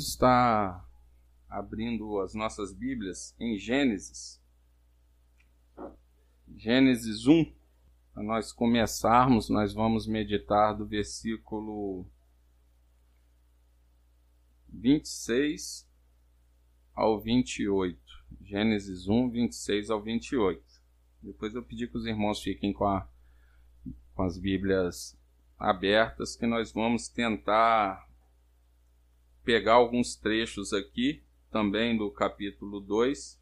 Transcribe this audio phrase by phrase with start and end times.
[0.00, 0.90] Vamos estar
[1.46, 4.40] abrindo as nossas Bíblias em Gênesis.
[6.56, 7.52] Gênesis 1.
[8.14, 12.06] Para nós começarmos, nós vamos meditar do versículo
[14.70, 15.86] 26
[16.94, 18.00] ao 28.
[18.40, 20.64] Gênesis 1, 26 ao 28.
[21.22, 23.06] Depois eu pedi que os irmãos fiquem com, a,
[24.14, 25.14] com as Bíblias
[25.58, 28.09] abertas, que nós vamos tentar
[29.50, 33.36] pegar alguns trechos aqui, também do capítulo 2.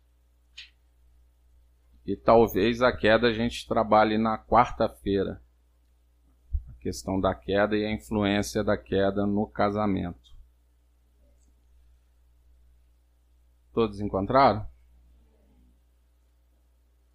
[2.07, 5.43] E talvez a queda a gente trabalhe na quarta-feira.
[6.67, 10.35] A questão da queda e a influência da queda no casamento.
[13.75, 14.67] Todos encontraram?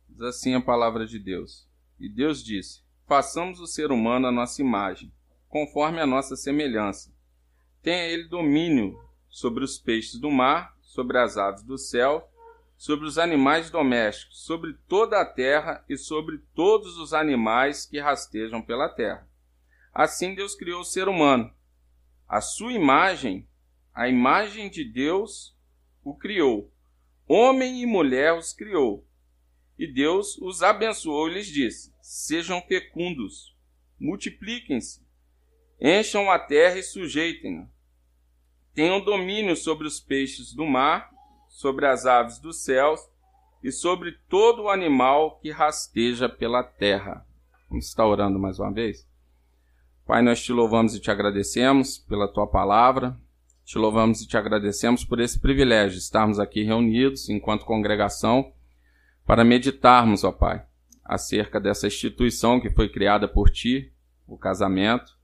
[0.08, 1.68] Diz assim a palavra de Deus.
[2.00, 5.12] E Deus disse: Façamos o ser humano a nossa imagem,
[5.50, 7.13] conforme a nossa semelhança
[7.84, 12.32] Tenha ele domínio sobre os peixes do mar, sobre as aves do céu,
[12.78, 18.62] sobre os animais domésticos, sobre toda a terra e sobre todos os animais que rastejam
[18.62, 19.28] pela terra.
[19.94, 21.54] Assim Deus criou o ser humano.
[22.26, 23.46] A sua imagem,
[23.94, 25.54] a imagem de Deus,
[26.06, 26.72] o criou.
[27.28, 29.06] Homem e mulher os criou.
[29.78, 33.54] E Deus os abençoou e lhes disse: Sejam fecundos,
[34.00, 35.06] multipliquem-se,
[35.82, 37.73] encham a terra e sujeitem-na
[38.74, 41.10] tenham domínio sobre os peixes do mar,
[41.48, 43.00] sobre as aves dos céus
[43.64, 47.26] e sobre todo animal que rasteja pela terra.
[47.70, 49.08] Vamos estar orando mais uma vez?
[50.06, 53.18] Pai, nós te louvamos e te agradecemos pela tua palavra.
[53.64, 58.52] Te louvamos e te agradecemos por esse privilégio de estarmos aqui reunidos enquanto congregação
[59.26, 60.66] para meditarmos, ó Pai,
[61.06, 63.94] acerca dessa instituição que foi criada por ti,
[64.28, 65.18] o casamento,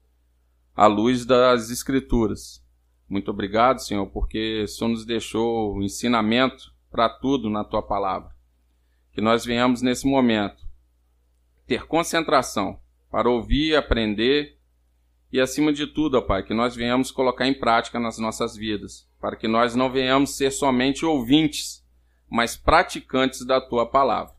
[0.74, 2.64] à luz das Escrituras.
[3.10, 8.30] Muito obrigado, Senhor, porque o Senhor nos deixou ensinamento para tudo na tua palavra.
[9.12, 10.64] Que nós venhamos nesse momento
[11.66, 12.80] ter concentração
[13.12, 14.58] para ouvir, aprender
[15.32, 19.08] e, acima de tudo, ó Pai, que nós venhamos colocar em prática nas nossas vidas,
[19.20, 21.86] para que nós não venhamos ser somente ouvintes,
[22.30, 24.34] mas praticantes da tua palavra.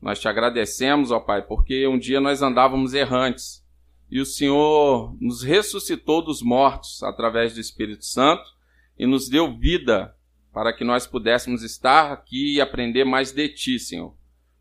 [0.00, 3.65] Nós te agradecemos, ó Pai, porque um dia nós andávamos errantes
[4.10, 8.44] e o Senhor nos ressuscitou dos mortos através do Espírito Santo
[8.98, 10.14] e nos deu vida
[10.52, 14.14] para que nós pudéssemos estar aqui e aprender mais de Ti, Senhor.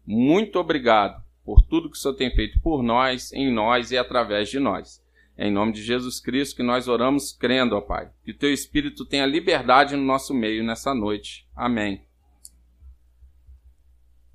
[0.06, 4.50] Muito obrigado por tudo que o Senhor tem feito por nós, em nós e através
[4.50, 5.04] de nós.
[5.38, 8.10] É em nome de Jesus Cristo que nós oramos crendo, ó Pai.
[8.24, 11.48] Que o Teu Espírito tenha liberdade no nosso meio nessa noite.
[11.56, 12.02] Amém.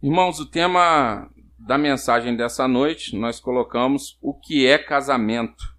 [0.03, 5.77] Irmãos, o tema da mensagem dessa noite, nós colocamos o que é casamento.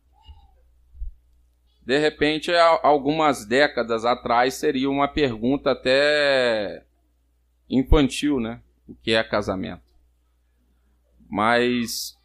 [1.84, 2.52] De repente,
[2.84, 6.86] algumas décadas atrás, seria uma pergunta até
[7.70, 8.62] infantil, né?
[8.88, 9.84] O que é casamento?
[11.28, 12.16] Mas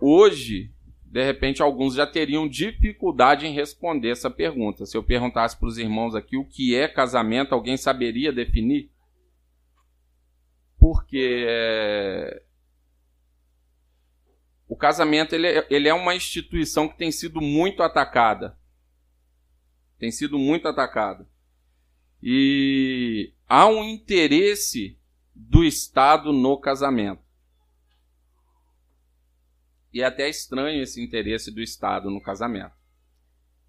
[0.00, 0.70] hoje,
[1.04, 4.86] de repente, alguns já teriam dificuldade em responder essa pergunta.
[4.86, 8.90] Se eu perguntasse para os irmãos aqui o que é casamento, alguém saberia definir?
[10.78, 12.42] Porque é,
[14.68, 18.58] o casamento ele é, ele é uma instituição que tem sido muito atacada.
[19.98, 21.26] Tem sido muito atacada.
[22.22, 24.98] E há um interesse
[25.34, 27.22] do Estado no casamento.
[29.92, 32.74] E é até estranho esse interesse do Estado no casamento.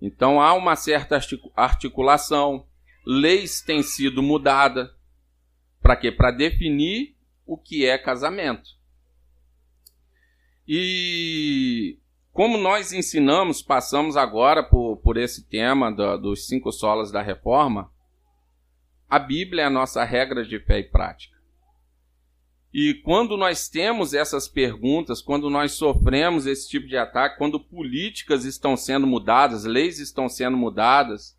[0.02, 1.19] Então há uma certa
[1.56, 2.68] articulação,
[3.06, 4.90] leis têm sido mudadas.
[5.81, 6.12] Para quê?
[6.12, 7.16] Para definir
[7.46, 8.76] o que é casamento.
[10.67, 11.97] E
[12.33, 17.89] como nós ensinamos, passamos agora por, por esse tema do, dos cinco solas da reforma,
[19.09, 21.38] a Bíblia é a nossa regra de fé e prática.
[22.74, 28.44] E quando nós temos essas perguntas, quando nós sofremos esse tipo de ataque, quando políticas
[28.44, 31.36] estão sendo mudadas, leis estão sendo mudadas,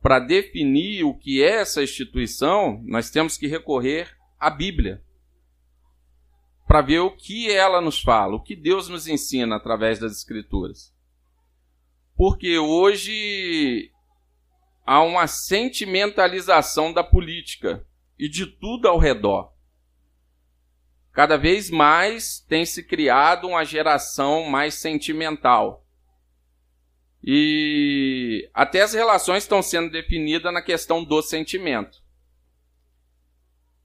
[0.00, 5.02] para definir o que é essa instituição, nós temos que recorrer à Bíblia
[6.72, 10.90] para ver o que ela nos fala, o que Deus nos ensina através das Escrituras.
[12.16, 13.90] Porque hoje
[14.86, 17.86] há uma sentimentalização da política
[18.18, 19.52] e de tudo ao redor.
[21.12, 25.86] Cada vez mais tem se criado uma geração mais sentimental.
[27.22, 32.01] E até as relações estão sendo definidas na questão do sentimento.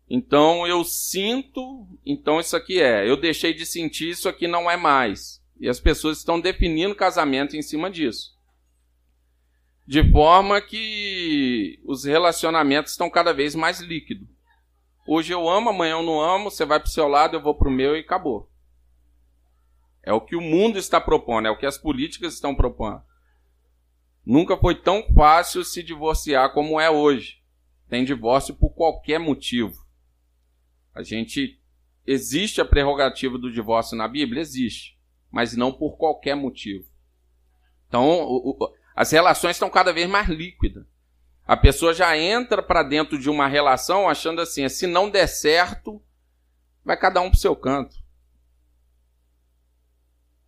[0.10, 3.10] Então eu sinto, então isso aqui é.
[3.10, 5.44] Eu deixei de sentir, isso aqui não é mais.
[5.60, 8.36] E as pessoas estão definindo casamento em cima disso.
[9.88, 14.28] de forma que os relacionamentos estão cada vez mais líquidos.
[15.08, 17.56] Hoje eu amo, amanhã eu não amo, você vai para o seu lado, eu vou
[17.56, 18.52] para o meu e acabou.
[20.04, 23.02] É o que o mundo está propondo, é o que as políticas estão propondo.
[24.26, 27.42] Nunca foi tão fácil se divorciar como é hoje.
[27.88, 29.87] Tem divórcio por qualquer motivo.
[30.98, 31.62] A gente
[32.06, 34.98] existe a prerrogativa do divórcio na Bíblia, existe,
[35.30, 36.90] mas não por qualquer motivo.
[37.88, 40.84] Então, o, o, as relações estão cada vez mais líquidas.
[41.46, 46.02] A pessoa já entra para dentro de uma relação achando assim: se não der certo,
[46.84, 47.96] vai cada um para o seu canto.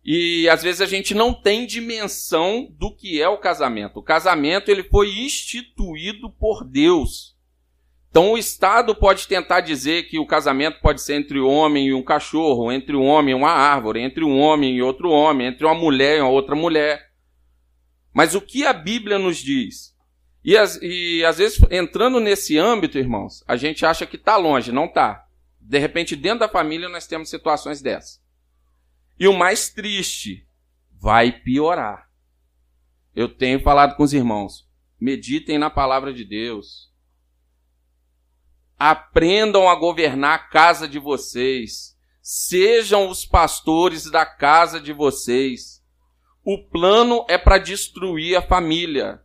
[0.04, 4.00] E às vezes a gente não tem dimensão do que é o casamento.
[4.00, 7.38] O casamento ele foi instituído por Deus.
[8.10, 11.94] Então o Estado pode tentar dizer que o casamento pode ser entre o homem e
[11.94, 15.64] um cachorro, entre um homem e uma árvore, entre um homem e outro homem, entre
[15.64, 17.10] uma mulher e uma outra mulher.
[18.12, 19.96] Mas o que a Bíblia nos diz?
[20.42, 24.72] E, as, e às vezes, entrando nesse âmbito, irmãos, a gente acha que está longe,
[24.72, 25.26] não está.
[25.60, 28.20] De repente, dentro da família, nós temos situações dessas.
[29.18, 30.44] E o mais triste,
[31.00, 32.08] vai piorar.
[33.14, 34.68] Eu tenho falado com os irmãos,
[35.00, 36.89] meditem na palavra de Deus.
[38.82, 41.94] Aprendam a governar a casa de vocês.
[42.22, 45.82] Sejam os pastores da casa de vocês.
[46.42, 49.20] O plano é para destruir a família.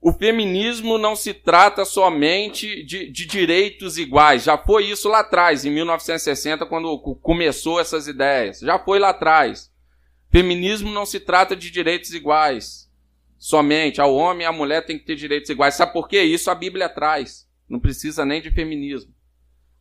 [0.00, 4.42] O feminismo não se trata somente de, de, direitos iguais.
[4.42, 8.58] Já foi isso lá atrás, em 1960, quando começou essas ideias.
[8.58, 9.70] Já foi lá atrás.
[10.32, 12.90] Feminismo não se trata de direitos iguais.
[13.38, 15.76] Somente ao homem e à mulher tem que ter direitos iguais.
[15.76, 16.22] Sabe por quê?
[16.22, 17.51] Isso a Bíblia traz.
[17.72, 19.14] Não precisa nem de feminismo.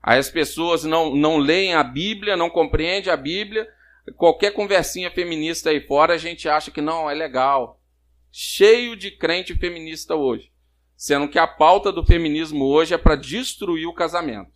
[0.02, 3.68] Aí as pessoas não, não leem a Bíblia, não compreendem a Bíblia.
[4.16, 7.82] Qualquer conversinha feminista aí fora, a gente acha que não, é legal
[8.32, 10.52] cheio de crente feminista hoje,
[10.96, 14.50] sendo que a pauta do feminismo hoje é para destruir o casamento.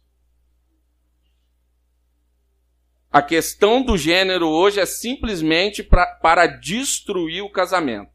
[3.11, 8.11] A questão do gênero hoje é simplesmente pra, para destruir o casamento.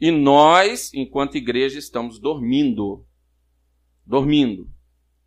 [0.00, 3.04] E nós, enquanto igreja, estamos dormindo.
[4.06, 4.70] Dormindo.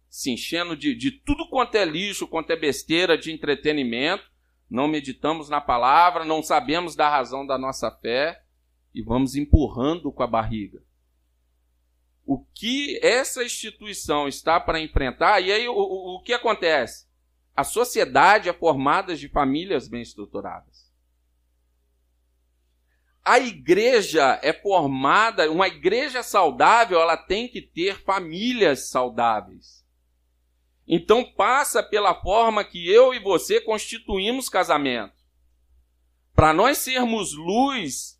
[0.09, 4.23] Se enchendo de, de tudo quanto é lixo, quanto é besteira de entretenimento.
[4.69, 8.43] Não meditamos na palavra, não sabemos da razão da nossa fé
[8.93, 10.81] e vamos empurrando com a barriga.
[12.25, 17.07] O que essa instituição está para enfrentar, e aí o, o, o que acontece?
[17.55, 20.88] A sociedade é formada de famílias bem estruturadas.
[23.29, 29.85] A igreja é formada, uma igreja saudável, ela tem que ter famílias saudáveis.
[30.87, 35.13] Então passa pela forma que eu e você constituímos casamento.
[36.33, 38.19] Para nós sermos luz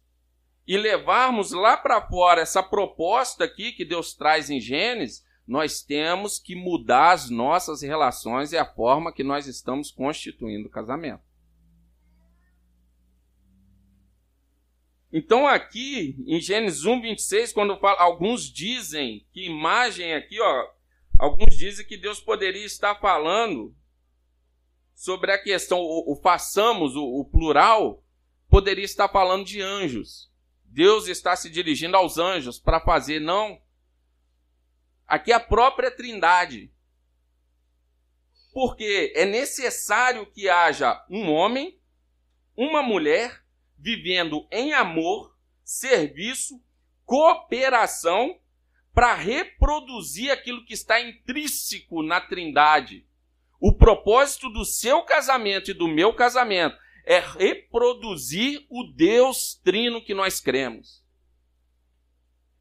[0.67, 6.37] e levarmos lá para fora essa proposta aqui que Deus traz em Gênesis, nós temos
[6.37, 11.28] que mudar as nossas relações e a forma que nós estamos constituindo o casamento.
[15.11, 20.67] Então aqui em Gênesis 1, 26, quando fala, alguns dizem que imagem aqui, ó,
[21.17, 23.75] alguns dizem que Deus poderia estar falando
[24.93, 28.03] sobre a questão, o, o façamos, o, o plural,
[28.49, 30.29] poderia estar falando de anjos.
[30.63, 33.59] Deus está se dirigindo aos anjos para fazer, não.
[35.07, 36.71] Aqui é a própria Trindade.
[38.53, 41.79] Porque é necessário que haja um homem,
[42.55, 43.43] uma mulher,
[43.79, 46.61] vivendo em amor, serviço,
[47.05, 48.37] cooperação,
[48.93, 53.05] para reproduzir aquilo que está intrínseco na Trindade.
[53.59, 60.13] O propósito do seu casamento e do meu casamento é reproduzir o Deus trino que
[60.13, 61.03] nós cremos.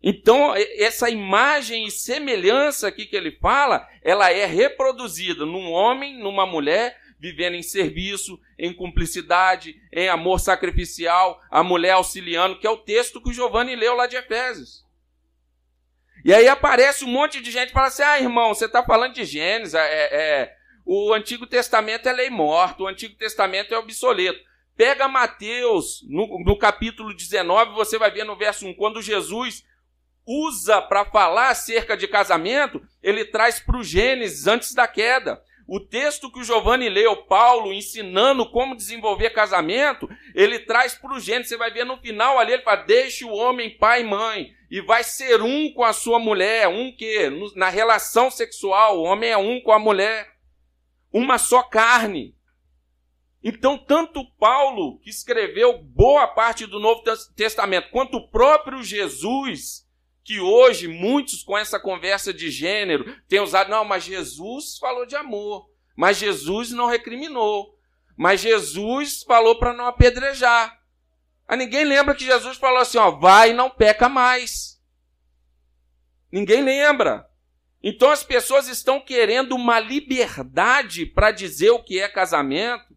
[0.02, 6.46] Então, essa imagem e semelhança aqui que ele fala, ela é reproduzida num homem, numa
[6.46, 12.76] mulher, vivendo em serviço, em cumplicidade, em amor sacrificial, a mulher auxiliando, que é o
[12.76, 14.86] texto que o Giovanni leu lá de Efésios.
[16.24, 19.14] E aí aparece um monte de gente e fala assim: ah, irmão, você está falando
[19.14, 24.38] de Gênesis, é, é, o Antigo Testamento é lei morta, o Antigo Testamento é obsoleto.
[24.76, 29.64] Pega Mateus, no, no capítulo 19, você vai ver no verso 1, quando Jesus
[30.24, 35.42] usa para falar acerca de casamento, ele traz para o Gênesis antes da queda.
[35.68, 41.20] O texto que o Giovanni leu, Paulo ensinando como desenvolver casamento, ele traz para o
[41.20, 41.50] Gênesis.
[41.50, 44.80] Você vai ver no final ali, ele fala: deixe o homem pai e mãe, e
[44.80, 46.68] vai ser um com a sua mulher.
[46.68, 47.30] Um que?
[47.54, 50.38] Na relação sexual, o homem é um com a mulher
[51.12, 52.34] uma só carne.
[53.44, 57.02] Então, tanto Paulo, que escreveu boa parte do Novo
[57.36, 59.86] Testamento, quanto o próprio Jesus,
[60.28, 65.16] que hoje muitos com essa conversa de gênero têm usado, não, mas Jesus falou de
[65.16, 67.74] amor, mas Jesus não recriminou,
[68.14, 70.78] mas Jesus falou para não apedrejar.
[71.46, 74.78] A ninguém lembra que Jesus falou assim, ó, vai e não peca mais.
[76.30, 77.26] Ninguém lembra.
[77.82, 82.94] Então as pessoas estão querendo uma liberdade para dizer o que é casamento,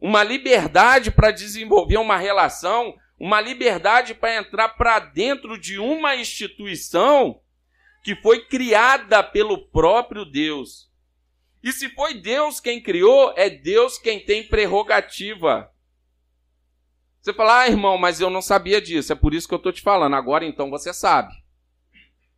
[0.00, 7.42] uma liberdade para desenvolver uma relação, uma liberdade para entrar para dentro de uma instituição
[8.02, 10.90] que foi criada pelo próprio Deus.
[11.62, 15.70] E se foi Deus quem criou, é Deus quem tem prerrogativa.
[17.20, 19.70] Você fala, ah, irmão, mas eu não sabia disso, é por isso que eu estou
[19.70, 20.16] te falando.
[20.16, 21.34] Agora então você sabe.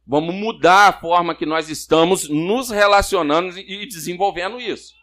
[0.04, 4.94] Vamos mudar a forma que nós estamos nos relacionando e desenvolvendo isso.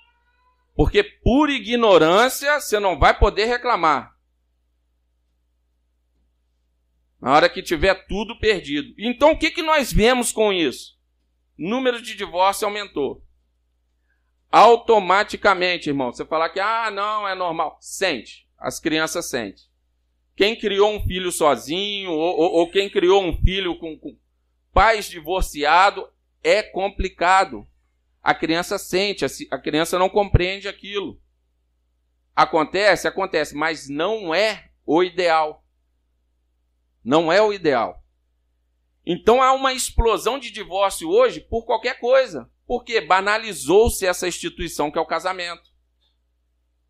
[0.75, 4.18] Porque por ignorância você não vai poder reclamar.
[7.19, 8.93] Na hora que tiver tudo perdido.
[8.97, 10.97] Então o que, que nós vemos com isso?
[11.57, 13.23] Número de divórcio aumentou.
[14.51, 17.77] Automaticamente, irmão, você falar que, ah, não, é normal.
[17.81, 18.47] Sente.
[18.57, 19.65] As crianças sentem.
[20.35, 24.17] Quem criou um filho sozinho, ou, ou, ou quem criou um filho com, com
[24.73, 26.05] pais divorciados,
[26.41, 27.67] é complicado.
[28.23, 31.19] A criança sente, a criança não compreende aquilo.
[32.35, 33.07] Acontece?
[33.07, 35.63] Acontece, mas não é o ideal.
[37.03, 38.03] Não é o ideal.
[39.05, 42.49] Então há uma explosão de divórcio hoje por qualquer coisa.
[42.67, 45.69] Porque banalizou-se essa instituição que é o casamento.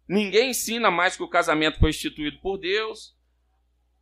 [0.07, 3.15] Ninguém ensina mais que o casamento foi instituído por Deus.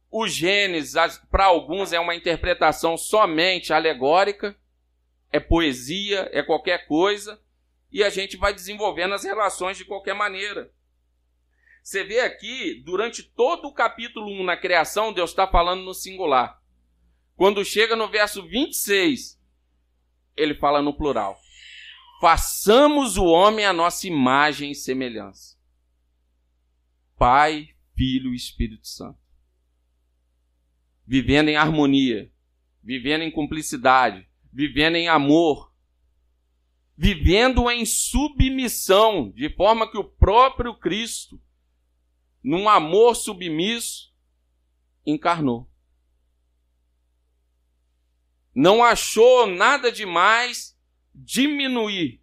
[0.09, 0.95] O Gênesis,
[1.29, 4.57] para alguns, é uma interpretação somente alegórica
[5.31, 7.39] é poesia, é qualquer coisa,
[7.91, 10.71] e a gente vai desenvolvendo as relações de qualquer maneira.
[11.87, 16.61] Você vê aqui, durante todo o capítulo 1 na criação, Deus está falando no singular.
[17.33, 19.41] Quando chega no verso 26,
[20.35, 21.39] ele fala no plural.
[22.19, 25.57] Façamos o homem a nossa imagem e semelhança.
[27.17, 29.21] Pai, Filho e Espírito Santo.
[31.05, 32.29] Vivendo em harmonia,
[32.83, 35.73] vivendo em cumplicidade, vivendo em amor,
[36.97, 41.41] vivendo em submissão, de forma que o próprio Cristo,
[42.47, 44.13] num amor submisso,
[45.05, 45.69] encarnou.
[48.55, 50.77] Não achou nada demais
[51.13, 52.21] diminuir.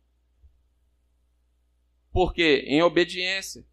[2.10, 3.66] Porque em obediência.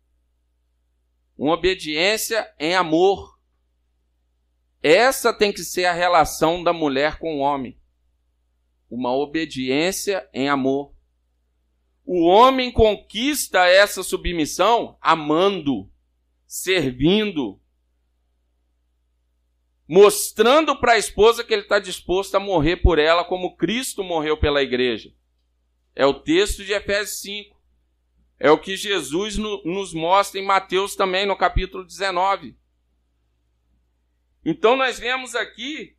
[1.37, 3.39] Uma obediência em amor.
[4.81, 7.79] Essa tem que ser a relação da mulher com o homem
[8.91, 10.93] uma obediência em amor.
[12.05, 15.89] O homem conquista essa submissão amando,
[16.51, 17.61] servindo,
[19.87, 24.37] mostrando para a esposa que ele está disposto a morrer por ela, como Cristo morreu
[24.37, 25.15] pela igreja.
[25.95, 27.57] É o texto de Efésios 5.
[28.37, 32.57] É o que Jesus no, nos mostra em Mateus também, no capítulo 19.
[34.43, 35.95] Então nós vemos aqui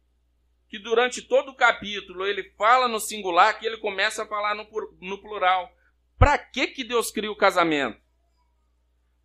[0.69, 4.69] que durante todo o capítulo ele fala no singular, que ele começa a falar no,
[5.01, 5.75] no plural.
[6.19, 7.99] Para que, que Deus cria o casamento?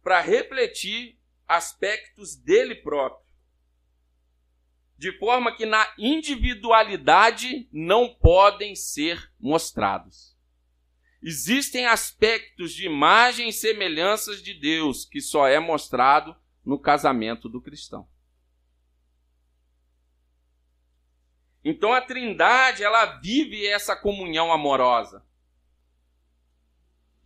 [0.01, 1.16] Para refletir
[1.47, 3.25] aspectos dele próprio.
[4.97, 10.35] De forma que na individualidade não podem ser mostrados.
[11.21, 16.35] Existem aspectos de imagem e semelhanças de Deus que só é mostrado
[16.65, 18.07] no casamento do cristão.
[21.63, 25.26] Então a Trindade, ela vive essa comunhão amorosa.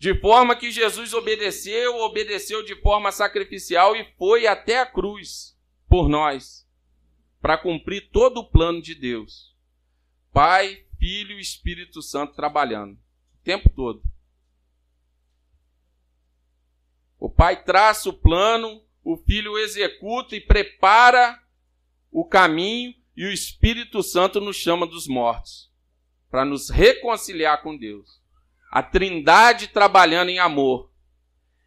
[0.01, 5.55] De forma que Jesus obedeceu, obedeceu de forma sacrificial e foi até a cruz
[5.88, 6.67] por nós,
[7.39, 9.55] para cumprir todo o plano de Deus.
[10.34, 14.01] Pai, Filho e Espírito Santo trabalhando o tempo todo.
[17.20, 21.39] O Pai traça o plano, o Filho executa e prepara
[22.12, 25.72] o caminho e o Espírito Santo nos chama dos mortos
[26.31, 28.21] para nos reconciliar com Deus.
[28.72, 30.90] A Trindade trabalhando em amor.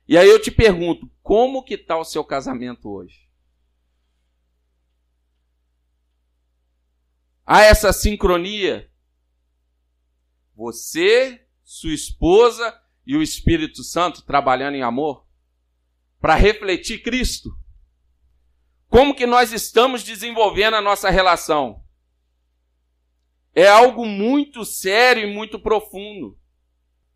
[0.08, 3.28] E aí eu te pergunto, como que está o seu casamento hoje?
[7.44, 8.90] Há essa sincronia?
[10.54, 15.26] Você, sua esposa e o Espírito Santo trabalhando em amor
[16.18, 17.50] para refletir Cristo.
[18.88, 21.84] Como que nós estamos desenvolvendo a nossa relação?
[23.54, 26.38] É algo muito sério e muito profundo.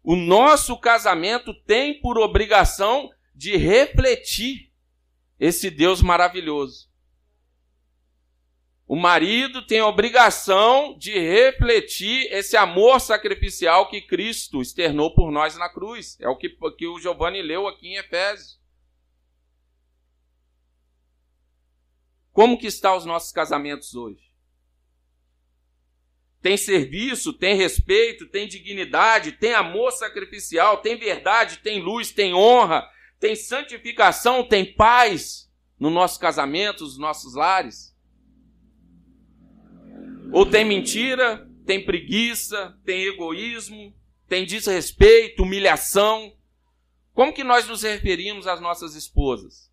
[0.08, 4.72] O nosso casamento tem por obrigação de refletir
[5.38, 6.88] esse Deus maravilhoso.
[8.86, 15.58] O marido tem a obrigação de refletir esse amor sacrificial que Cristo externou por nós
[15.58, 16.18] na cruz.
[16.20, 18.58] É o que, que o Giovanni leu aqui em Efésios.
[22.32, 24.27] Como que estão os nossos casamentos hoje?
[26.40, 32.88] Tem serviço, tem respeito, tem dignidade, tem amor sacrificial, tem verdade, tem luz, tem honra,
[33.18, 37.96] tem santificação, tem paz no nosso casamento, nos nossos lares?
[40.32, 43.94] Ou tem mentira, tem preguiça, tem egoísmo,
[44.28, 46.36] tem desrespeito, humilhação?
[47.12, 49.72] Como que nós nos referimos às nossas esposas?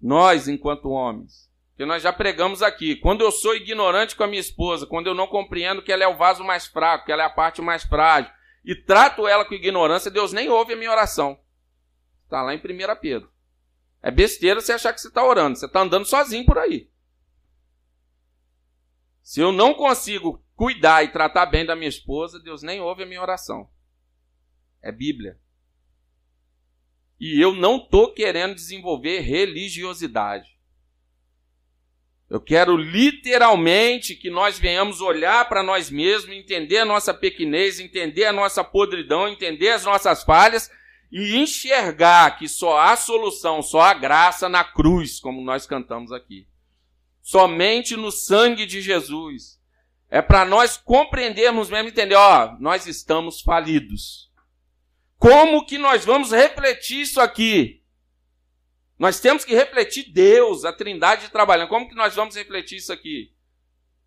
[0.00, 1.48] Nós, enquanto homens,
[1.82, 2.94] que nós já pregamos aqui.
[2.94, 6.06] Quando eu sou ignorante com a minha esposa, quando eu não compreendo que ela é
[6.06, 8.32] o vaso mais fraco, que ela é a parte mais frágil,
[8.64, 11.40] e trato ela com ignorância, Deus nem ouve a minha oração.
[12.22, 12.60] Está lá em 1
[13.00, 13.28] Pedro.
[14.00, 16.88] É besteira você achar que você está orando, você está andando sozinho por aí.
[19.20, 23.06] Se eu não consigo cuidar e tratar bem da minha esposa, Deus nem ouve a
[23.06, 23.68] minha oração.
[24.80, 25.36] É Bíblia.
[27.18, 30.51] E eu não estou querendo desenvolver religiosidade.
[32.32, 38.24] Eu quero literalmente que nós venhamos olhar para nós mesmos, entender a nossa pequenez, entender
[38.24, 40.70] a nossa podridão, entender as nossas falhas
[41.12, 46.48] e enxergar que só há solução, só há graça na cruz, como nós cantamos aqui.
[47.20, 49.60] Somente no sangue de Jesus.
[50.08, 54.32] É para nós compreendermos mesmo, entender, ó, nós estamos falidos.
[55.18, 57.81] Como que nós vamos refletir isso aqui?
[59.02, 61.68] Nós temos que refletir Deus, a Trindade trabalhando.
[61.68, 63.34] Como que nós vamos refletir isso aqui?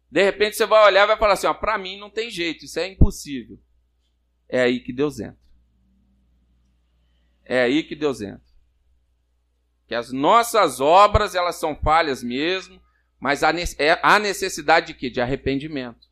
[0.10, 2.64] De repente você vai olhar e vai falar assim: ó, para mim não tem jeito,
[2.64, 3.60] isso é impossível.
[4.48, 5.38] É aí que Deus entra.
[7.44, 8.42] É aí que Deus entra.
[9.86, 12.82] Que as nossas obras, elas são falhas mesmo,
[13.20, 15.10] mas há é, necessidade de quê?
[15.10, 16.08] De arrependimento.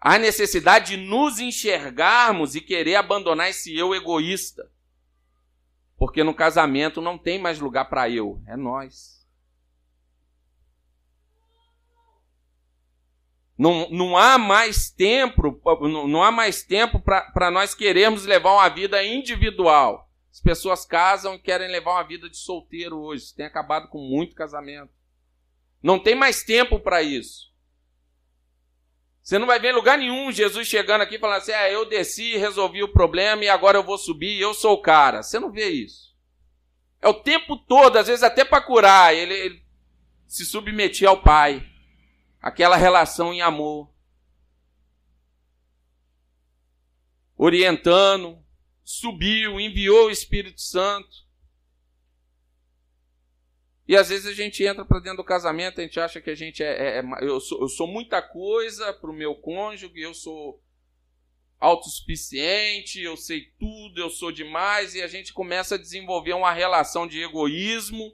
[0.00, 4.71] Há necessidade de nos enxergarmos e querer abandonar esse eu egoísta.
[6.02, 9.24] Porque no casamento não tem mais lugar para eu, é nós.
[13.56, 15.62] Não, não há mais tempo,
[16.08, 20.10] não, há mais tempo para nós queremos levar uma vida individual.
[20.28, 23.32] As pessoas casam e querem levar uma vida de solteiro hoje.
[23.36, 24.92] Tem acabado com muito casamento.
[25.80, 27.51] Não tem mais tempo para isso.
[29.22, 32.36] Você não vai ver em lugar nenhum Jesus chegando aqui falando assim: é, eu desci,
[32.36, 35.22] resolvi o problema e agora eu vou subir, eu sou o cara.
[35.22, 36.12] Você não vê isso.
[37.00, 39.62] É o tempo todo, às vezes até para curar, ele, ele
[40.26, 41.64] se submetia ao Pai.
[42.40, 43.92] Aquela relação em amor.
[47.36, 48.42] Orientando,
[48.82, 51.21] subiu, enviou o Espírito Santo.
[53.86, 56.34] E às vezes a gente entra para dentro do casamento, a gente acha que a
[56.34, 56.98] gente é.
[56.98, 60.62] é, é eu, sou, eu sou muita coisa para o meu cônjuge, eu sou
[61.58, 67.06] autossuficiente, eu sei tudo, eu sou demais, e a gente começa a desenvolver uma relação
[67.06, 68.12] de egoísmo,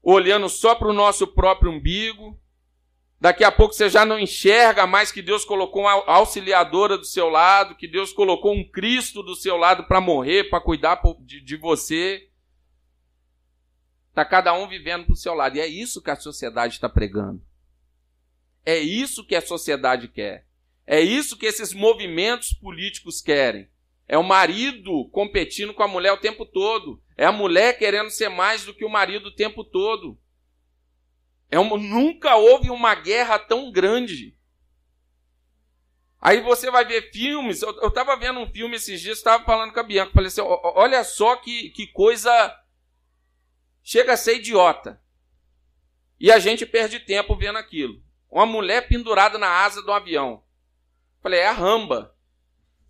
[0.00, 2.40] olhando só para o nosso próprio umbigo.
[3.20, 7.28] Daqui a pouco você já não enxerga mais que Deus colocou uma auxiliadora do seu
[7.28, 11.56] lado, que Deus colocou um Cristo do seu lado para morrer, para cuidar de, de
[11.56, 12.28] você.
[14.12, 15.56] Está cada um vivendo para o seu lado.
[15.56, 17.42] E é isso que a sociedade está pregando.
[18.62, 20.46] É isso que a sociedade quer.
[20.86, 23.70] É isso que esses movimentos políticos querem.
[24.06, 27.02] É o marido competindo com a mulher o tempo todo.
[27.16, 30.20] É a mulher querendo ser mais do que o marido o tempo todo.
[31.50, 34.36] É uma, nunca houve uma guerra tão grande.
[36.20, 37.62] Aí você vai ver filmes.
[37.62, 40.12] Eu estava vendo um filme esses dias, estava falando com a Bianca.
[40.12, 42.61] Falei assim: olha só que, que coisa
[43.82, 45.00] chega a ser idiota.
[46.18, 48.02] E a gente perde tempo vendo aquilo.
[48.30, 50.42] Uma mulher pendurada na asa do avião.
[51.20, 52.16] Falei, é a ramba.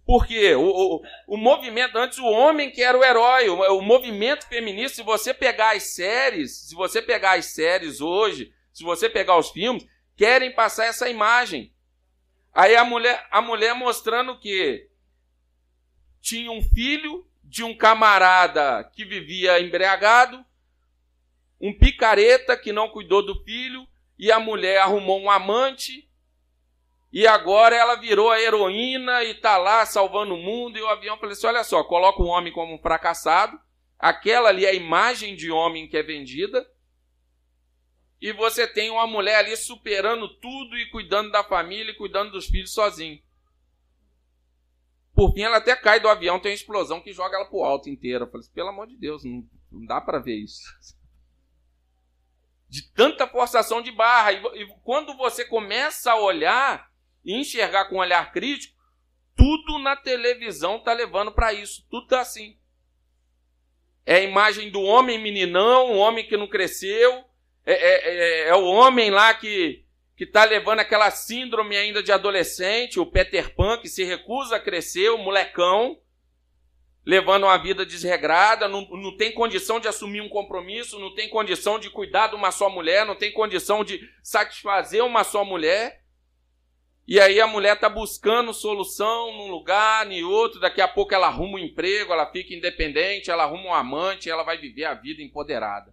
[0.05, 0.55] Por quê?
[0.55, 4.97] O, o, o, movimento, antes o homem que era o herói, o, o movimento feminista,
[4.97, 9.51] se você pegar as séries, se você pegar as séries hoje, se você pegar os
[9.51, 11.73] filmes, querem passar essa imagem.
[12.53, 14.89] Aí a mulher, a mulher mostrando que
[16.21, 20.45] tinha um filho de um camarada que vivia embriagado,
[21.63, 23.87] um picareta que não cuidou do filho,
[24.19, 26.11] e a mulher arrumou um amante,
[27.13, 31.17] e agora ela virou a heroína e está lá salvando o mundo, e o avião
[31.17, 33.59] falou assim: olha só, coloca o homem como um fracassado,
[33.97, 36.69] aquela ali é a imagem de homem que é vendida,
[38.21, 42.47] e você tem uma mulher ali superando tudo e cuidando da família e cuidando dos
[42.47, 43.21] filhos sozinho.
[45.15, 47.91] Por fim, ela até cai do avião, tem uma explosão que joga ela pro alto
[47.91, 48.25] inteira.
[48.25, 50.63] Eu falei assim, pelo amor de Deus, não, não dá para ver isso.
[52.73, 54.33] De tanta forçação de barra.
[54.33, 56.89] E, quando você começa a olhar
[57.23, 58.75] e enxergar com um olhar crítico,
[59.37, 61.87] tudo na televisão tá levando para isso.
[61.91, 62.59] Tudo tá assim.
[64.07, 67.23] É a imagem do homem meninão, o homem que não cresceu.
[67.67, 69.85] É, é, é, é o homem lá que
[70.17, 74.61] que está levando aquela síndrome ainda de adolescente, o Peter Pan, que se recusa a
[74.61, 75.99] crescer, o molecão,
[77.05, 81.79] levando uma vida desregrada, não, não tem condição de assumir um compromisso, não tem condição
[81.79, 86.03] de cuidar de uma só mulher, não tem condição de satisfazer uma só mulher.
[87.07, 91.27] E aí a mulher está buscando solução num lugar, em outro, daqui a pouco ela
[91.27, 95.21] arruma um emprego, ela fica independente, ela arruma um amante, ela vai viver a vida
[95.21, 95.93] empoderada.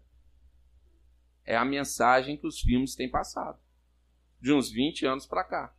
[1.43, 3.59] É a mensagem que os filmes têm passado
[4.39, 5.73] de uns 20 anos para cá.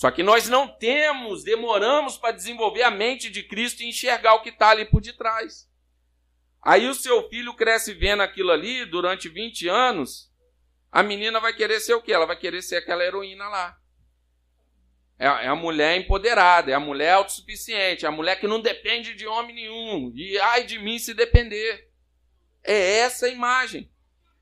[0.00, 4.40] Só que nós não temos, demoramos para desenvolver a mente de Cristo e enxergar o
[4.40, 5.70] que está ali por detrás.
[6.62, 10.32] Aí o seu filho cresce vendo aquilo ali durante 20 anos,
[10.90, 12.14] a menina vai querer ser o quê?
[12.14, 13.78] Ela vai querer ser aquela heroína lá.
[15.18, 19.12] É, é a mulher empoderada, é a mulher autossuficiente, é a mulher que não depende
[19.12, 20.14] de homem nenhum.
[20.16, 21.90] E ai de mim se depender.
[22.64, 23.92] É essa a imagem.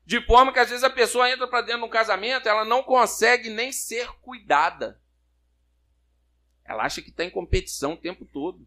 [0.05, 2.81] De forma que às vezes a pessoa entra para dentro de um casamento, ela não
[2.81, 4.97] consegue nem ser cuidada.
[6.69, 8.63] Ela acha que está em competição o tempo todo.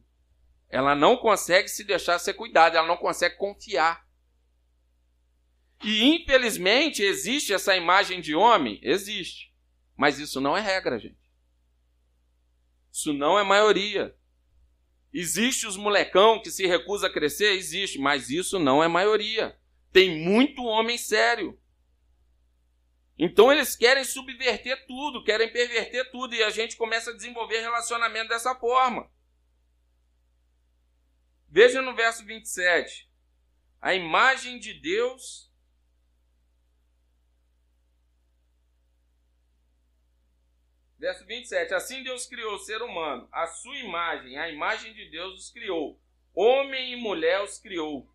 [0.68, 4.04] Ela não consegue se deixar ser cuidada, ela não consegue confiar.
[5.84, 8.80] E infelizmente existe essa imagem de homem?
[8.82, 9.54] Existe.
[9.96, 11.20] Mas isso não é regra, gente.
[12.90, 14.16] Isso não é maioria.
[15.12, 17.52] Existe os molecão que se recusa a crescer?
[17.52, 19.56] Existe, mas isso não é maioria.
[19.92, 21.56] Tem muito homem sério.
[23.18, 28.29] Então eles querem subverter tudo, querem perverter tudo, e a gente começa a desenvolver relacionamento
[28.29, 29.11] dessa forma.
[31.48, 33.11] Veja no verso 27.
[33.81, 35.53] A imagem de Deus.
[40.98, 41.75] Verso 27.
[41.75, 46.01] Assim Deus criou o ser humano, a sua imagem, a imagem de Deus os criou.
[46.35, 48.12] Homem e mulher os criou.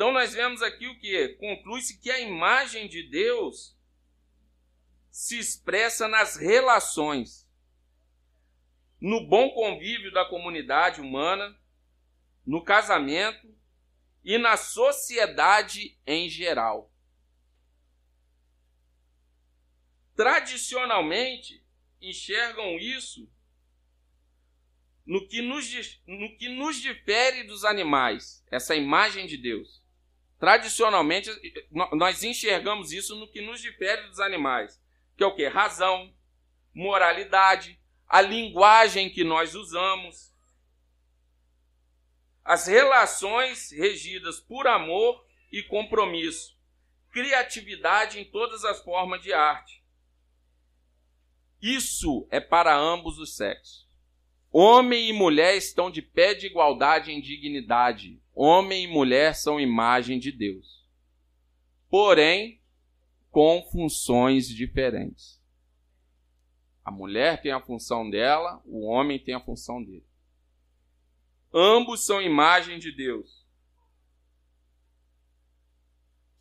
[0.00, 1.28] Então nós vemos aqui o que?
[1.34, 3.78] Conclui-se que a imagem de Deus
[5.10, 7.46] se expressa nas relações,
[8.98, 11.54] no bom convívio da comunidade humana,
[12.46, 13.54] no casamento
[14.24, 16.90] e na sociedade em geral.
[20.16, 21.62] Tradicionalmente,
[22.00, 23.30] enxergam isso
[25.04, 29.79] no que, nos, no que nos difere dos animais, essa imagem de Deus.
[30.40, 31.30] Tradicionalmente,
[31.70, 34.82] nós enxergamos isso no que nos difere dos animais,
[35.14, 35.46] que é o que?
[35.46, 36.10] Razão,
[36.72, 40.34] moralidade, a linguagem que nós usamos,
[42.42, 45.22] as relações regidas por amor
[45.52, 46.58] e compromisso,
[47.10, 49.84] criatividade em todas as formas de arte.
[51.60, 53.86] Isso é para ambos os sexos.
[54.50, 60.18] Homem e mulher estão de pé de igualdade em dignidade, Homem e mulher são imagem
[60.18, 60.82] de Deus,
[61.90, 62.58] porém
[63.30, 65.38] com funções diferentes.
[66.82, 70.06] A mulher tem a função dela, o homem tem a função dele.
[71.52, 73.46] Ambos são imagem de Deus.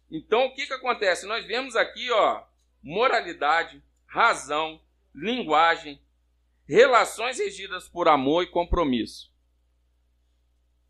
[0.09, 1.25] Então o que, que acontece?
[1.25, 2.45] Nós vemos aqui, ó,
[2.81, 4.81] moralidade, razão,
[5.13, 6.01] linguagem,
[6.65, 9.28] relações regidas por amor e compromisso.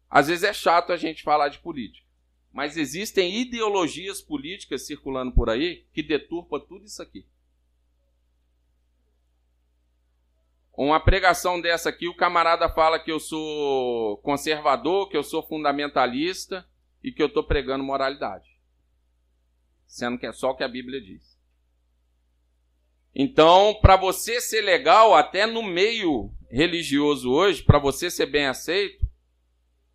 [0.09, 2.05] Às vezes é chato a gente falar de política,
[2.51, 7.27] mas existem ideologias políticas circulando por aí que deturpam tudo isso aqui.
[10.73, 16.65] Uma pregação dessa aqui, o camarada fala que eu sou conservador, que eu sou fundamentalista
[17.03, 18.57] e que eu estou pregando moralidade.
[19.85, 21.37] Sendo que é só o que a Bíblia diz.
[23.13, 29.08] Então, para você ser legal, até no meio religioso hoje, para você ser bem aceito,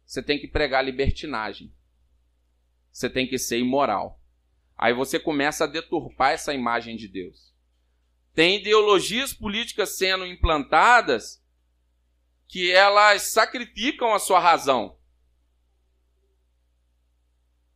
[0.05, 1.75] você tem que pregar libertinagem.
[2.91, 4.21] Você tem que ser imoral.
[4.77, 7.55] Aí você começa a deturpar essa imagem de Deus.
[8.35, 11.43] Tem ideologias políticas sendo implantadas
[12.49, 14.99] que elas sacrificam a sua razão.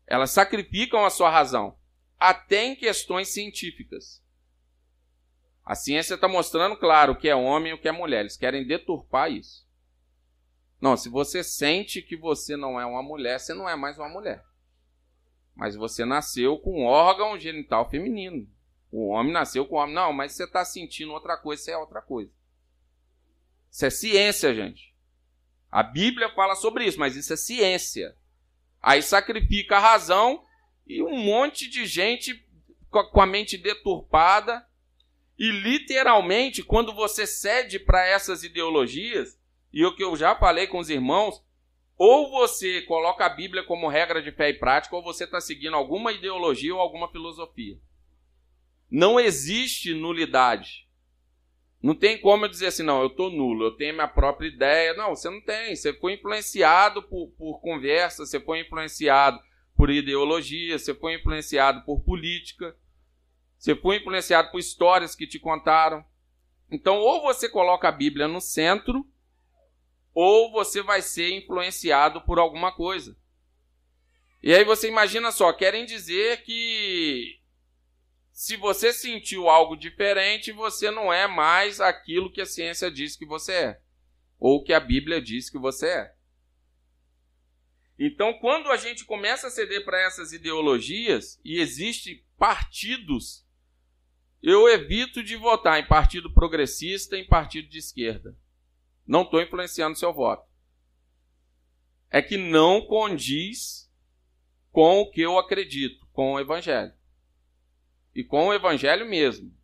[0.07, 1.79] Elas sacrificam a sua razão,
[2.19, 4.23] até em questões científicas.
[5.65, 8.21] A ciência está mostrando claro o que é homem e o que é mulher.
[8.21, 9.68] Eles querem deturpar isso.
[10.81, 14.09] Não, se você sente que você não é uma mulher, você não é mais uma
[14.09, 14.45] mulher.
[15.55, 18.49] Mas você nasceu com um órgão genital feminino.
[18.91, 19.95] O homem nasceu com homem.
[19.95, 22.31] Não, mas você está sentindo outra coisa, você é outra coisa.
[23.71, 24.95] Isso é ciência, gente.
[25.71, 28.17] A Bíblia fala sobre isso, mas isso é ciência.
[28.81, 30.45] Aí sacrifica a razão
[30.87, 32.47] e um monte de gente
[32.91, 34.67] com a mente deturpada.
[35.39, 39.38] E literalmente, quando você cede para essas ideologias,
[39.73, 41.43] e o que eu já falei com os irmãos,
[41.97, 45.75] ou você coloca a Bíblia como regra de fé e prática, ou você está seguindo
[45.75, 47.79] alguma ideologia ou alguma filosofia.
[48.91, 50.89] Não existe nulidade.
[51.83, 54.95] Não tem como eu dizer assim, não, eu estou nulo, eu tenho minha própria ideia.
[54.95, 55.75] Não, você não tem.
[55.75, 59.39] Você foi influenciado por, por conversa, você foi influenciado
[59.77, 62.77] por ideologia, você foi influenciado por política,
[63.57, 66.05] você foi influenciado por histórias que te contaram.
[66.71, 69.07] Então, ou você coloca a Bíblia no centro,
[70.21, 73.17] ou você vai ser influenciado por alguma coisa.
[74.43, 77.39] E aí você imagina só, querem dizer que
[78.33, 83.25] se você sentiu algo diferente, você não é mais aquilo que a ciência diz que
[83.25, 83.81] você é,
[84.41, 86.15] ou que a Bíblia diz que você é.
[87.97, 93.47] Então, quando a gente começa a ceder para essas ideologias e existem partidos,
[94.43, 98.37] eu evito de votar em partido progressista, em partido de esquerda.
[99.09, 100.47] Não estou influenciando seu voto.
[102.09, 103.91] É que não condiz
[104.71, 106.97] com o que eu acredito, com o Evangelho
[108.19, 109.57] e com o evangelho mesmo.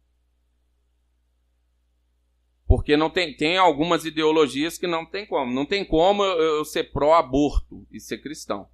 [2.68, 5.52] Porque não tem, tem algumas ideologias que não tem como.
[5.52, 8.68] Não tem como eu, eu ser pró-aborto e ser cristão.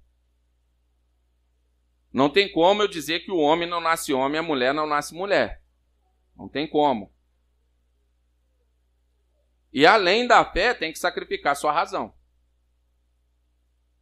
[2.13, 4.85] Não tem como eu dizer que o homem não nasce homem e a mulher não
[4.85, 5.63] nasce mulher.
[6.37, 7.11] Não tem como.
[9.71, 12.13] E além da fé, tem que sacrificar sua razão.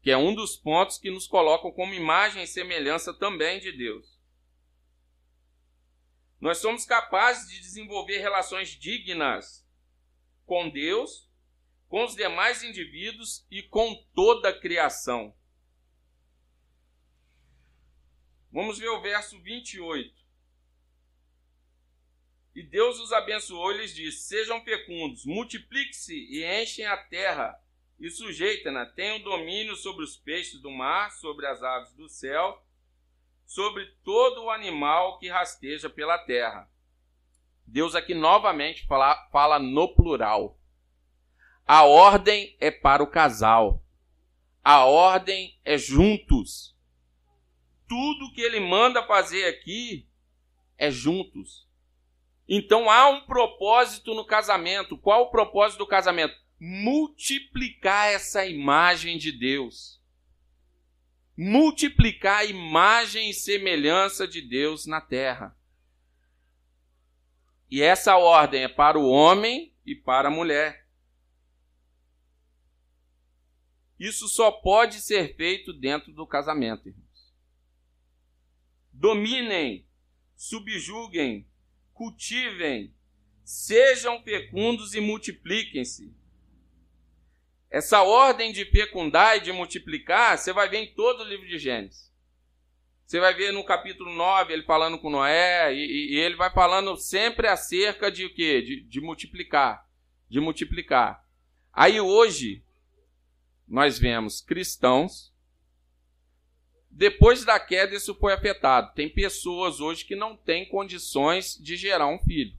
[0.02, 4.20] Que é um dos pontos que nos colocam como imagem e semelhança também de Deus.
[6.40, 9.68] Nós somos capazes de desenvolver relações dignas
[10.46, 11.30] com Deus,
[11.88, 15.36] com os demais indivíduos e com toda a criação.
[18.52, 20.19] Vamos ver o verso 28.
[22.56, 27.58] E Deus os abençoou e lhes disse: Sejam fecundos, multipliquem-se e enchem a terra,
[28.00, 32.64] e sujeitem-na, tenham domínio sobre os peixes do mar, sobre as aves do céu
[33.50, 36.70] sobre todo o animal que rasteja pela terra.
[37.66, 40.60] Deus aqui novamente fala, fala no plural.
[41.66, 43.84] A ordem é para o casal.
[44.64, 46.78] A ordem é juntos.
[47.88, 50.08] Tudo que ele manda fazer aqui
[50.78, 51.68] é juntos.
[52.50, 54.98] Então há um propósito no casamento.
[54.98, 56.36] Qual o propósito do casamento?
[56.60, 60.00] Multiplicar essa imagem de Deus
[61.42, 65.58] multiplicar a imagem e semelhança de Deus na terra.
[67.72, 70.86] E essa ordem é para o homem e para a mulher.
[73.98, 77.34] Isso só pode ser feito dentro do casamento, irmãos.
[78.92, 79.88] Dominem,
[80.36, 81.49] subjuguem,
[82.00, 82.96] cultivem,
[83.44, 86.16] sejam fecundos e multipliquem-se.
[87.70, 91.60] Essa ordem de fecundar e de multiplicar, você vai ver em todo o livro de
[91.60, 92.10] Gênesis.
[93.06, 96.96] Você vai ver no capítulo 9 ele falando com Noé, e, e ele vai falando
[96.96, 98.62] sempre acerca de o quê?
[98.62, 99.86] De, de multiplicar.
[100.30, 101.22] De multiplicar.
[101.74, 102.64] Aí hoje,
[103.68, 105.34] nós vemos cristãos.
[107.00, 108.94] Depois da queda, isso foi afetado.
[108.94, 112.56] Tem pessoas hoje que não têm condições de gerar um filho.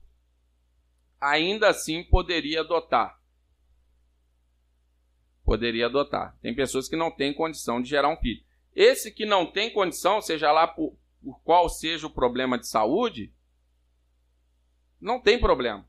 [1.21, 3.21] Ainda assim, poderia adotar
[5.51, 6.39] poderia adotar.
[6.41, 8.41] Tem pessoas que não têm condição de gerar um filho.
[8.73, 13.35] Esse que não tem condição, seja lá por, por qual seja o problema de saúde,
[15.01, 15.85] não tem problema.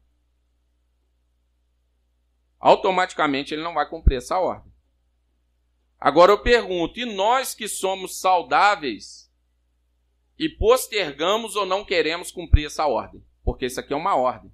[2.60, 4.71] Automaticamente ele não vai cumprir essa ordem.
[6.02, 9.32] Agora eu pergunto: e nós que somos saudáveis
[10.40, 13.24] e postergamos ou não queremos cumprir essa ordem?
[13.44, 14.52] Porque isso aqui é uma ordem.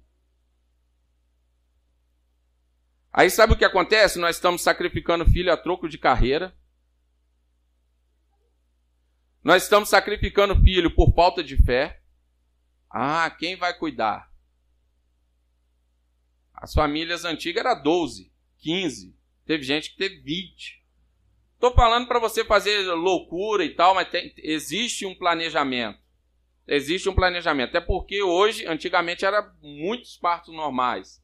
[3.10, 4.18] Aí sabe o que acontece?
[4.18, 6.54] Nós estamos sacrificando filho a troco de carreira.
[9.42, 12.02] Nós estamos sacrificando filho por falta de fé.
[12.90, 14.30] Ah, quem vai cuidar?
[16.52, 19.16] As famílias antigas eram 12, 15.
[19.46, 20.77] Teve gente que teve 20.
[21.58, 25.98] Estou falando para você fazer loucura e tal, mas tem, existe um planejamento.
[26.68, 27.76] Existe um planejamento.
[27.76, 31.20] É porque hoje, antigamente, era muitos partos normais.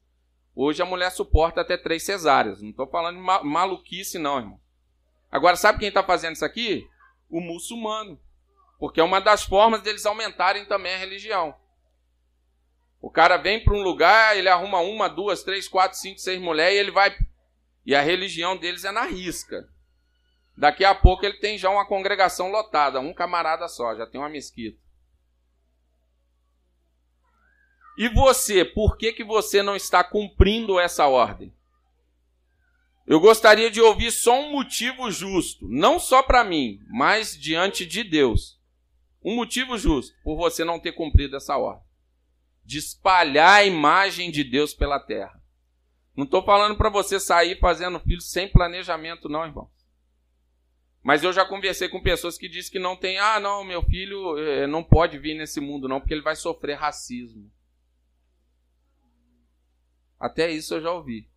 [0.53, 2.61] Hoje a mulher suporta até três cesáreas.
[2.61, 4.59] Não estou falando maluquice, não, irmão.
[5.31, 6.85] Agora, sabe quem está fazendo isso aqui?
[7.29, 8.19] O muçulmano.
[8.77, 11.55] Porque é uma das formas deles aumentarem também a religião.
[13.01, 16.75] O cara vem para um lugar, ele arruma uma, duas, três, quatro, cinco, seis mulheres
[16.75, 17.15] e ele vai.
[17.85, 19.73] E a religião deles é na risca.
[20.57, 24.29] Daqui a pouco ele tem já uma congregação lotada, um camarada só, já tem uma
[24.29, 24.79] mesquita.
[27.97, 31.53] E você, por que, que você não está cumprindo essa ordem?
[33.07, 38.03] Eu gostaria de ouvir só um motivo justo, não só para mim, mas diante de
[38.03, 38.59] Deus.
[39.23, 41.85] Um motivo justo por você não ter cumprido essa ordem
[42.65, 45.39] de espalhar a imagem de Deus pela terra.
[46.17, 49.69] Não estou falando para você sair fazendo filhos sem planejamento, não, irmão.
[51.05, 54.39] Mas eu já conversei com pessoas que dizem que não tem, ah, não, meu filho
[54.39, 57.47] eh, não pode vir nesse mundo, não, porque ele vai sofrer racismo.
[60.19, 61.29] Até isso eu já ouvi.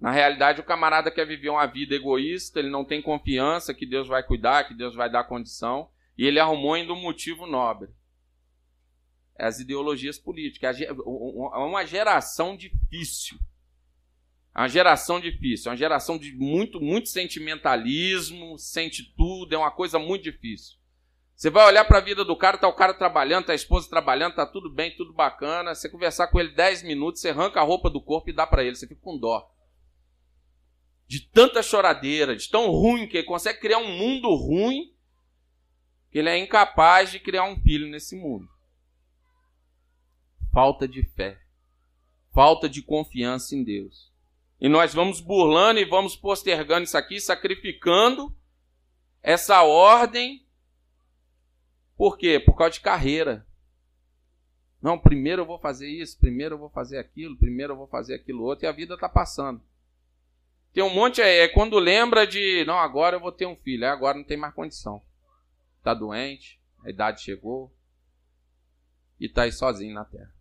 [0.00, 4.08] Na realidade, o camarada quer viver uma vida egoísta, ele não tem confiança que Deus
[4.08, 7.90] vai cuidar, que Deus vai dar condição, e ele arrumou ainda um motivo nobre.
[9.38, 10.78] As ideologias políticas.
[11.04, 13.38] Uma geração difícil.
[14.54, 15.70] Uma geração difícil.
[15.70, 20.80] Uma geração de muito, muito sentimentalismo, sente tudo, é uma coisa muito difícil.
[21.40, 23.88] Você vai olhar para a vida do cara, tá o cara trabalhando, tá a esposa
[23.88, 25.74] trabalhando, tá tudo bem, tudo bacana.
[25.74, 28.62] Você conversar com ele 10 minutos, você arranca a roupa do corpo e dá para
[28.62, 29.50] ele, você fica com dó.
[31.06, 34.94] De tanta choradeira, de tão ruim que ele consegue criar um mundo ruim,
[36.10, 38.46] que ele é incapaz de criar um filho nesse mundo.
[40.52, 41.40] Falta de fé,
[42.34, 44.09] falta de confiança em Deus.
[44.60, 48.34] E nós vamos burlando e vamos postergando isso aqui, sacrificando
[49.22, 50.44] essa ordem
[52.00, 52.40] por quê?
[52.40, 53.46] Por causa de carreira.
[54.80, 58.14] Não, primeiro eu vou fazer isso, primeiro eu vou fazer aquilo, primeiro eu vou fazer
[58.14, 59.60] aquilo outro, e a vida está passando.
[60.72, 63.86] Tem um monte aí, é quando lembra de, não, agora eu vou ter um filho,
[63.86, 65.02] agora não tem mais condição.
[65.76, 67.70] Está doente, a idade chegou,
[69.20, 70.32] e está aí sozinho na terra.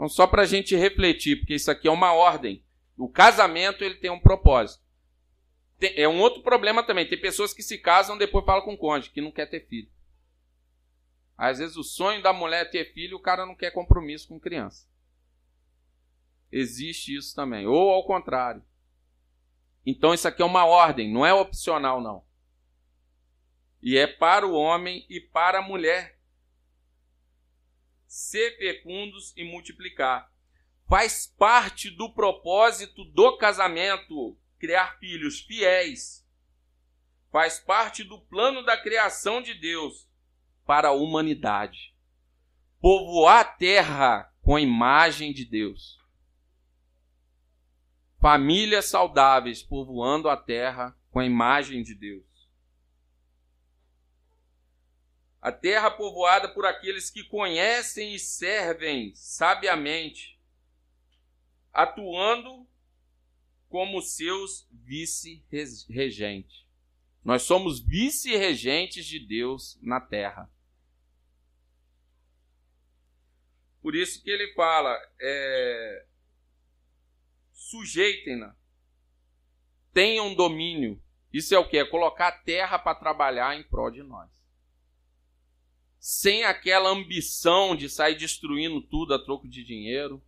[0.00, 2.64] Então, só para a gente refletir, porque isso aqui é uma ordem.
[2.96, 4.82] O casamento ele tem um propósito.
[5.78, 7.06] Tem, é um outro problema também.
[7.06, 9.90] Tem pessoas que se casam depois falam com o cônjuge, que não quer ter filho.
[11.36, 14.40] Às vezes o sonho da mulher é ter filho, o cara não quer compromisso com
[14.40, 14.88] criança.
[16.50, 17.66] Existe isso também.
[17.66, 18.64] Ou ao contrário.
[19.84, 22.24] Então isso aqui é uma ordem, não é opcional, não.
[23.82, 26.18] E é para o homem e para a mulher.
[28.10, 30.28] Ser fecundos e multiplicar.
[30.88, 36.26] Faz parte do propósito do casamento criar filhos fiéis.
[37.30, 40.10] Faz parte do plano da criação de Deus
[40.66, 41.94] para a humanidade.
[42.80, 45.96] Povoar a terra com a imagem de Deus.
[48.20, 52.24] Famílias saudáveis povoando a terra com a imagem de Deus.
[55.40, 60.38] A terra povoada por aqueles que conhecem e servem sabiamente,
[61.72, 62.68] atuando
[63.68, 66.66] como seus vice-regentes.
[67.24, 70.50] Nós somos vice-regentes de Deus na terra.
[73.80, 76.06] Por isso que ele fala: é,
[77.52, 78.54] sujeitem-na,
[79.92, 81.02] tenham domínio.
[81.32, 81.78] Isso é o que?
[81.78, 84.39] É colocar a terra para trabalhar em prol de nós.
[86.00, 90.20] Sem aquela ambição de sair destruindo tudo a troco de dinheiro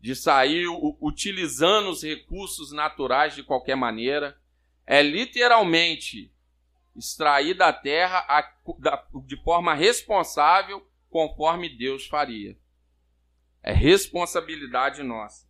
[0.00, 0.66] de sair
[1.00, 4.40] utilizando os recursos naturais de qualquer maneira.
[4.86, 6.32] É literalmente
[6.96, 8.26] extrair da terra
[9.26, 12.58] de forma responsável, conforme Deus faria.
[13.62, 15.46] É responsabilidade nossa.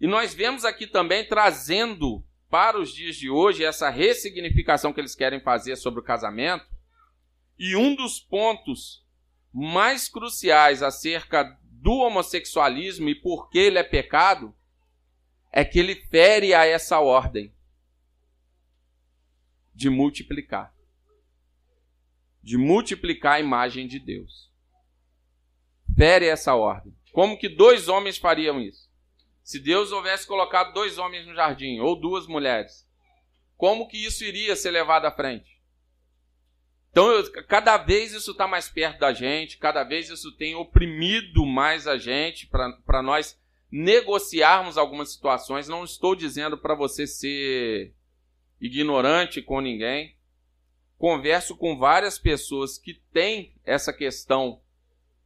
[0.00, 5.14] E nós vemos aqui também trazendo para os dias de hoje essa ressignificação que eles
[5.14, 6.66] querem fazer sobre o casamento.
[7.58, 9.06] E um dos pontos
[9.50, 14.54] mais cruciais acerca do homossexualismo e por que ele é pecado,
[15.50, 17.54] é que ele fere a essa ordem
[19.74, 20.74] de multiplicar.
[22.42, 24.52] De multiplicar a imagem de Deus.
[25.96, 26.94] Fere essa ordem.
[27.12, 28.91] Como que dois homens fariam isso?
[29.42, 32.86] Se Deus houvesse colocado dois homens no jardim, ou duas mulheres,
[33.56, 35.60] como que isso iria ser levado à frente?
[36.90, 41.46] Então, eu, cada vez isso está mais perto da gente, cada vez isso tem oprimido
[41.46, 43.40] mais a gente para nós
[43.70, 45.68] negociarmos algumas situações.
[45.68, 47.94] Não estou dizendo para você ser
[48.60, 50.14] ignorante com ninguém.
[50.98, 54.60] Converso com várias pessoas que têm essa questão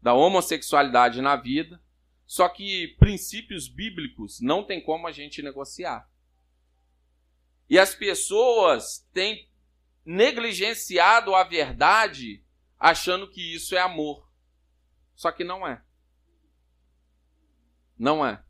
[0.01, 1.83] da homossexualidade na vida,
[2.27, 6.11] só que princípios bíblicos não tem como a gente negociar.
[7.71, 9.49] E as pessoas têm
[10.05, 12.45] negligenciado a verdade
[12.79, 14.29] achando que isso é amor.
[15.15, 15.83] Só que não é.
[17.99, 18.43] Não é.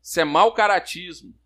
[0.00, 1.38] Isso é mau caratismo.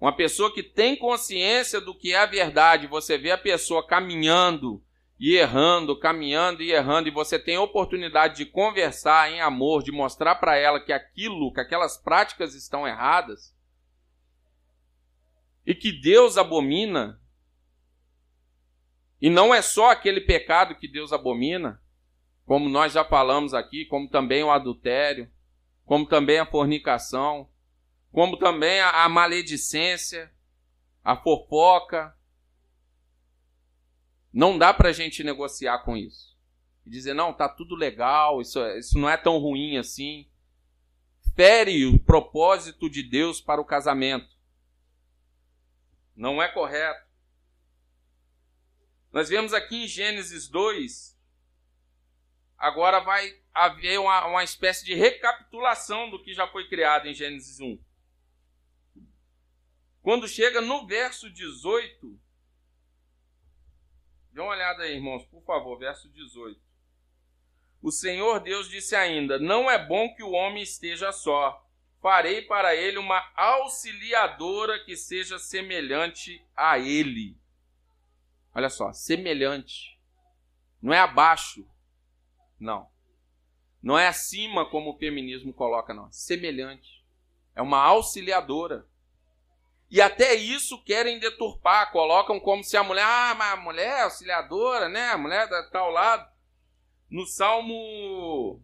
[0.00, 4.82] Uma pessoa que tem consciência do que é a verdade, você vê a pessoa caminhando
[5.18, 10.36] e errando, caminhando e errando, e você tem oportunidade de conversar em amor, de mostrar
[10.36, 13.56] para ela que aquilo, que aquelas práticas estão erradas,
[15.66, 17.20] e que Deus abomina,
[19.20, 21.82] e não é só aquele pecado que Deus abomina,
[22.46, 25.30] como nós já falamos aqui, como também o adultério,
[25.84, 27.50] como também a fornicação,
[28.12, 30.32] como também a, a maledicência,
[31.04, 32.16] a fofoca.
[34.38, 36.38] Não dá para a gente negociar com isso.
[36.86, 40.30] E dizer, não, tá tudo legal, isso, isso não é tão ruim assim.
[41.34, 44.32] Fere o propósito de Deus para o casamento.
[46.14, 47.04] Não é correto.
[49.10, 51.18] Nós vemos aqui em Gênesis 2,
[52.56, 57.58] agora vai haver uma, uma espécie de recapitulação do que já foi criado em Gênesis
[57.58, 57.76] 1.
[60.00, 62.27] Quando chega no verso 18,
[64.38, 66.60] dê uma olhada aí, irmãos, por favor, verso 18.
[67.82, 71.66] O Senhor Deus disse ainda: Não é bom que o homem esteja só.
[72.00, 77.36] Farei para ele uma auxiliadora que seja semelhante a ele.
[78.54, 79.98] Olha só, semelhante.
[80.80, 81.68] Não é abaixo.
[82.60, 82.88] Não.
[83.82, 86.12] Não é acima como o feminismo coloca, não.
[86.12, 87.04] Semelhante.
[87.56, 88.87] É uma auxiliadora.
[89.90, 94.02] E até isso querem deturpar, colocam como se a mulher, ah, mas a mulher é
[94.02, 95.10] auxiliadora, né?
[95.10, 96.28] A mulher está ao lado.
[97.10, 98.62] No Salmo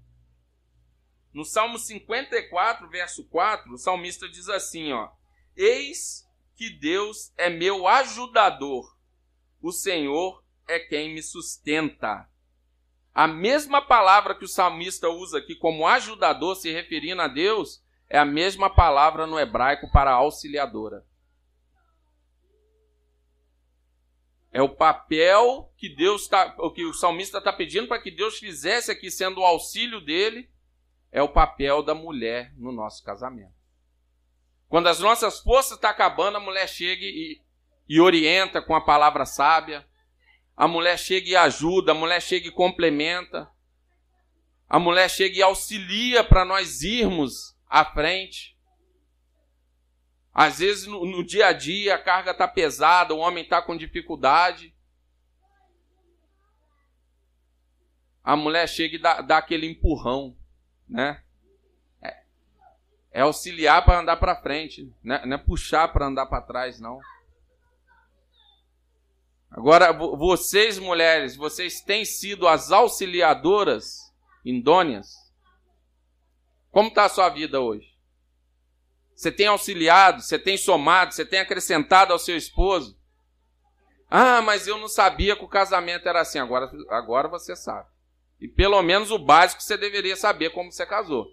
[1.35, 5.09] no Salmo 54, verso 4, o salmista diz assim, ó:
[5.57, 8.85] Eis que Deus é meu ajudador.
[9.61, 12.29] O Senhor é quem me sustenta.
[13.13, 18.19] A mesma palavra que o salmista usa aqui como ajudador, se referindo a Deus, é
[18.19, 21.05] a mesma palavra no hebraico para auxiliadora.
[24.55, 28.39] É o papel que Deus está, o que o salmista está pedindo para que Deus
[28.39, 30.49] fizesse aqui, sendo o auxílio dele,
[31.11, 33.53] é o papel da mulher no nosso casamento.
[34.69, 37.43] Quando as nossas forças estão tá acabando, a mulher chega e,
[37.89, 39.85] e orienta com a palavra sábia.
[40.57, 43.51] A mulher chega e ajuda, a mulher chega e complementa.
[44.69, 48.54] A mulher chega e auxilia para nós irmos à frente.
[50.35, 53.77] Às vezes no, no dia a dia a carga está pesada, o homem está com
[53.77, 54.75] dificuldade.
[58.23, 60.37] A mulher chega e dá, dá aquele empurrão,
[60.89, 61.23] né?
[62.03, 62.23] É,
[63.13, 65.25] é auxiliar para andar para frente, né?
[65.25, 66.99] não é puxar para andar para trás, não.
[69.51, 74.13] Agora, vocês mulheres, vocês têm sido as auxiliadoras
[74.45, 75.15] indôneas?
[76.73, 77.94] Como está a sua vida hoje?
[79.15, 82.99] Você tem auxiliado, você tem somado, você tem acrescentado ao seu esposo.
[84.11, 86.39] Ah, mas eu não sabia que o casamento era assim.
[86.39, 87.89] Agora, agora você sabe.
[88.41, 91.29] E pelo menos o básico você deveria saber como você casou.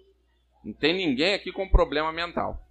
[0.64, 2.66] Não tem ninguém aqui com problema mental.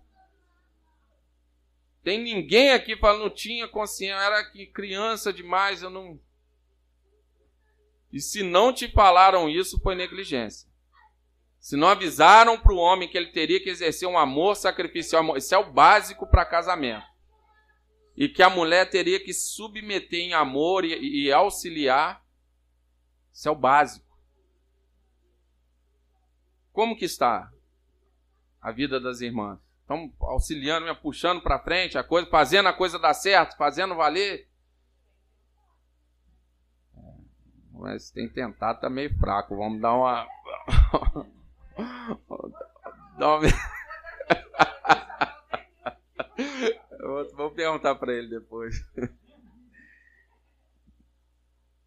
[2.04, 4.44] Tem ninguém aqui falando, não tinha consciência, era
[4.74, 6.20] criança demais, eu não.
[8.12, 10.71] E se não te falaram isso, foi negligência.
[11.62, 15.54] Se não avisaram para o homem que ele teria que exercer um amor sacrificial, isso
[15.54, 17.06] é o básico para casamento.
[18.18, 22.26] E que a mulher teria que submeter em amor e, e auxiliar,
[23.32, 24.06] isso é o básico.
[26.74, 27.52] Como que está
[28.60, 29.60] a vida das irmãs?
[29.82, 34.50] Estão auxiliando, me puxando para frente, a coisa, fazendo a coisa dar certo, fazendo valer?
[36.98, 37.14] É,
[37.72, 39.56] mas tem tentado, tá meio fraco.
[39.56, 40.28] Vamos dar uma.
[47.36, 48.76] Vou perguntar para ele depois.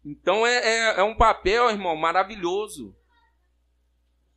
[0.05, 2.95] Então é, é, é, um papel, irmão, maravilhoso.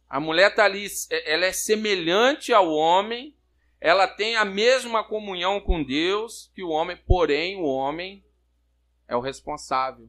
[0.09, 3.37] A mulher está ali, é, ela é semelhante ao homem,
[3.79, 8.25] ela tem a mesma comunhão com Deus que o homem, porém o homem
[9.07, 10.09] é o responsável.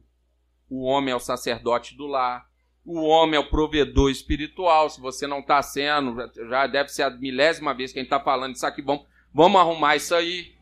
[0.68, 2.49] O homem é o sacerdote do lar.
[2.84, 4.88] O homem é o provedor espiritual.
[4.88, 6.16] Se você não está sendo,
[6.48, 8.82] já deve ser a milésima vez que a gente está falando isso aqui.
[8.82, 10.54] Vamos, vamos arrumar isso aí.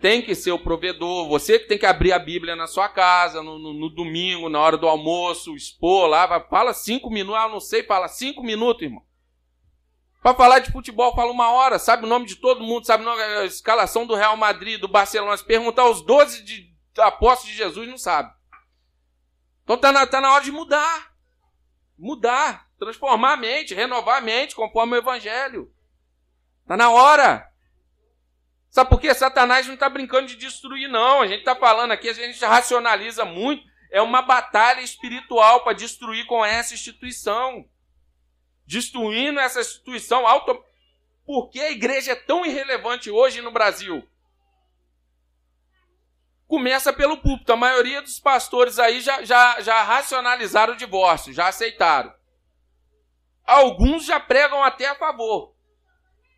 [0.00, 1.28] Tem que ser o provedor.
[1.28, 4.60] Você que tem que abrir a Bíblia na sua casa, no, no, no domingo, na
[4.60, 6.40] hora do almoço, expor lá.
[6.48, 7.40] Fala cinco minutos.
[7.40, 9.02] Ah, não sei, fala cinco minutos, irmão.
[10.26, 13.44] Para falar de futebol, fala uma hora, sabe o nome de todo mundo, sabe a
[13.44, 15.36] escalação do Real Madrid, do Barcelona.
[15.36, 18.35] Se perguntar os 12 de, apóstolos de Jesus, não sabe.
[19.66, 21.12] Então tá na, tá na hora de mudar.
[21.98, 25.68] Mudar, transformar a mente, renovar a mente conforme o Evangelho.
[26.64, 27.44] Tá na hora.
[28.70, 29.12] Sabe por quê?
[29.12, 31.20] Satanás não está brincando de destruir, não.
[31.20, 33.66] A gente está falando aqui, a gente racionaliza muito.
[33.90, 37.68] É uma batalha espiritual para destruir com essa instituição
[38.66, 40.62] destruindo essa instituição auto.
[41.24, 44.06] Por que a igreja é tão irrelevante hoje no Brasil?
[46.46, 47.52] Começa pelo púlpito.
[47.52, 52.14] A maioria dos pastores aí já, já, já racionalizaram o divórcio, já aceitaram.
[53.44, 55.54] Alguns já pregam até a favor,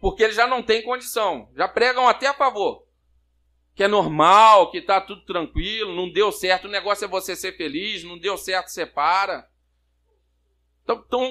[0.01, 1.51] porque eles já não têm condição.
[1.57, 2.87] Já pregam até a favor.
[3.75, 7.57] Que é normal, que está tudo tranquilo, não deu certo, o negócio é você ser
[7.57, 9.49] feliz, não deu certo, separa.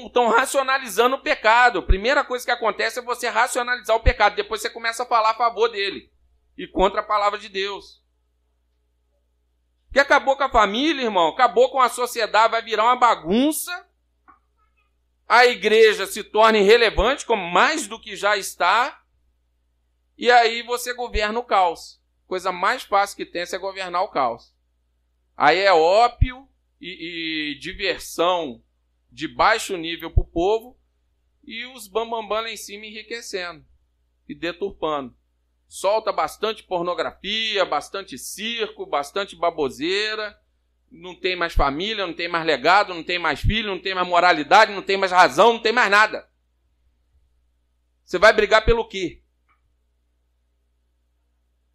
[0.06, 1.80] Estão racionalizando o pecado.
[1.80, 4.36] A primeira coisa que acontece é você racionalizar o pecado.
[4.36, 6.12] Depois você começa a falar a favor dele
[6.56, 8.02] e contra a palavra de Deus.
[9.92, 13.88] Que acabou com a família, irmão, acabou com a sociedade, vai virar uma bagunça.
[15.28, 19.04] A igreja se torna irrelevante, como mais do que já está.
[20.18, 22.02] E aí você governa o caos.
[22.26, 24.54] Coisa mais fácil que tem é governar o caos.
[25.36, 26.48] Aí é ópio
[26.82, 28.64] e, e diversão
[29.12, 30.80] de baixo nível para o povo
[31.44, 33.66] e os bambambam lá em cima enriquecendo
[34.28, 35.16] e deturpando.
[35.68, 40.40] Solta bastante pornografia, bastante circo, bastante baboseira.
[40.90, 44.08] Não tem mais família, não tem mais legado, não tem mais filho, não tem mais
[44.08, 46.30] moralidade, não tem mais razão, não tem mais nada.
[48.06, 49.22] Você vai brigar pelo quê?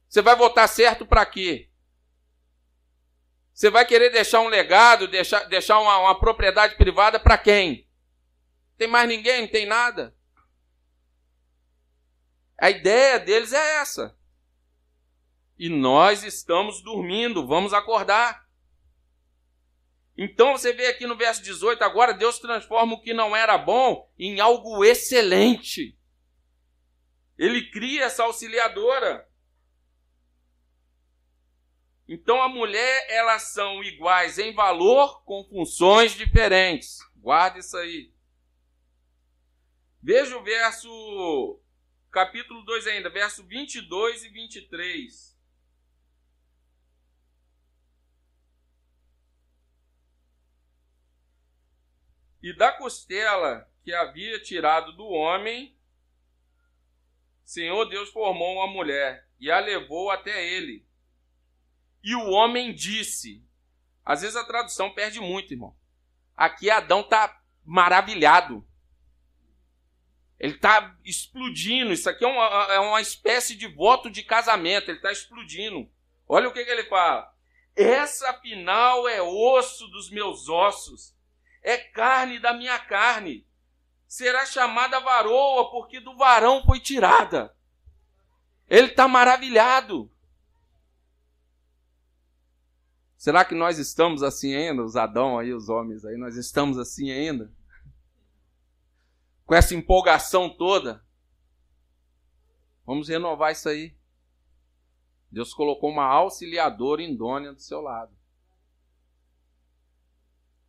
[0.08, 1.70] Você vai votar certo para quê?
[3.52, 7.86] Você vai querer deixar um legado, deixar, deixar uma, uma propriedade privada para quem?
[8.78, 9.42] Tem mais ninguém?
[9.42, 10.16] Não tem nada?
[12.58, 14.16] A ideia deles é essa.
[15.58, 18.48] E nós estamos dormindo, vamos acordar.
[20.16, 24.10] Então você vê aqui no verso 18, agora Deus transforma o que não era bom
[24.18, 25.98] em algo excelente.
[27.38, 29.28] Ele cria essa auxiliadora.
[32.06, 36.98] Então a mulher, elas são iguais em valor com funções diferentes.
[37.16, 38.12] Guarda isso aí.
[40.02, 41.61] Veja o verso
[42.12, 45.32] capítulo 2 ainda, verso 22 e 23.
[52.42, 55.76] E da costela que havia tirado do homem,
[57.42, 60.86] Senhor Deus formou uma mulher e a levou até ele
[62.02, 63.46] e o homem disse.
[64.04, 65.76] Às vezes a tradução perde muito, irmão.
[66.36, 68.66] Aqui Adão está maravilhado.
[70.42, 71.92] Ele está explodindo.
[71.92, 74.90] Isso aqui é uma, é uma, espécie de voto de casamento.
[74.90, 75.88] Ele está explodindo.
[76.28, 77.32] Olha o que, que ele fala.
[77.76, 81.14] Essa afinal é osso dos meus ossos,
[81.62, 83.46] é carne da minha carne.
[84.08, 87.54] Será chamada varoa, porque do varão foi tirada.
[88.68, 90.10] Ele está maravilhado.
[93.16, 97.12] Será que nós estamos assim ainda, os Adão aí, os homens aí, nós estamos assim
[97.12, 97.50] ainda?
[99.52, 101.06] Com essa empolgação toda?
[102.86, 103.94] Vamos renovar isso aí.
[105.30, 108.16] Deus colocou uma auxiliadora indônia do seu lado.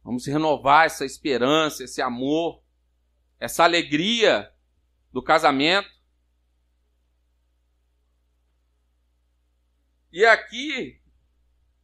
[0.04, 2.62] Vamos renovar essa esperança, esse amor,
[3.40, 4.54] essa alegria
[5.14, 5.90] do casamento.
[10.12, 11.02] E aqui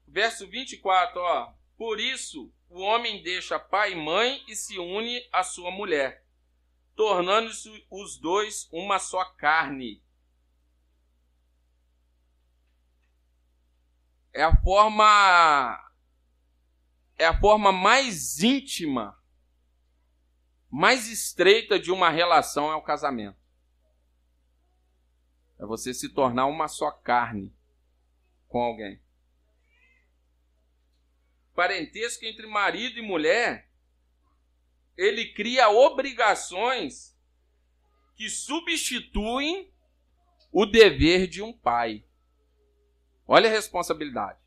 [0.05, 1.53] Verso 24, ó.
[1.77, 6.25] Por isso, o homem deixa pai e mãe e se une à sua mulher,
[6.99, 10.03] tornando-se os dois uma só carne.
[14.33, 15.93] É a forma
[17.17, 19.17] é a forma mais íntima,
[20.69, 23.39] mais estreita de uma relação é o casamento.
[25.57, 27.55] É você se tornar uma só carne
[28.49, 29.01] com alguém
[31.59, 33.68] parentesco entre marido e mulher,
[34.99, 37.17] ele cria obrigações
[38.15, 39.71] que substituem
[40.51, 42.03] o dever de um pai.
[43.25, 44.37] Olha a responsabilidade.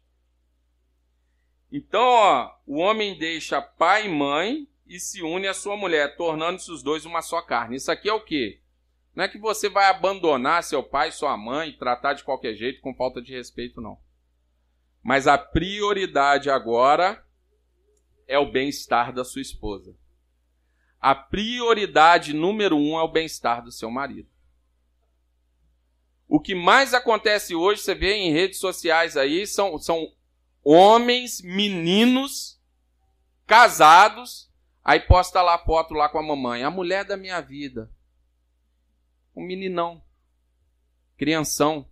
[1.70, 6.70] Então, ó, o homem deixa pai e mãe e se une à sua mulher, tornando-se
[6.70, 7.76] os dois uma só carne.
[7.76, 8.60] Isso aqui é o quê?
[9.14, 12.94] Não é que você vai abandonar seu pai, sua mãe, tratar de qualquer jeito com
[12.94, 13.98] falta de respeito, não.
[15.02, 17.24] Mas a prioridade agora
[18.28, 19.96] é o bem-estar da sua esposa.
[21.02, 24.30] A prioridade número um é o bem-estar do seu marido.
[26.28, 30.14] O que mais acontece hoje, você vê em redes sociais aí, são, são
[30.62, 32.62] homens, meninos,
[33.48, 34.48] casados,
[34.84, 37.90] aí posta lá foto lá com a mamãe, a mulher da minha vida.
[39.34, 40.00] Um meninão,
[41.16, 41.90] crianção.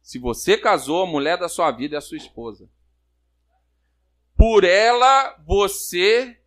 [0.00, 2.70] Se você casou, a mulher da sua vida é a sua esposa.
[4.36, 6.39] Por ela, você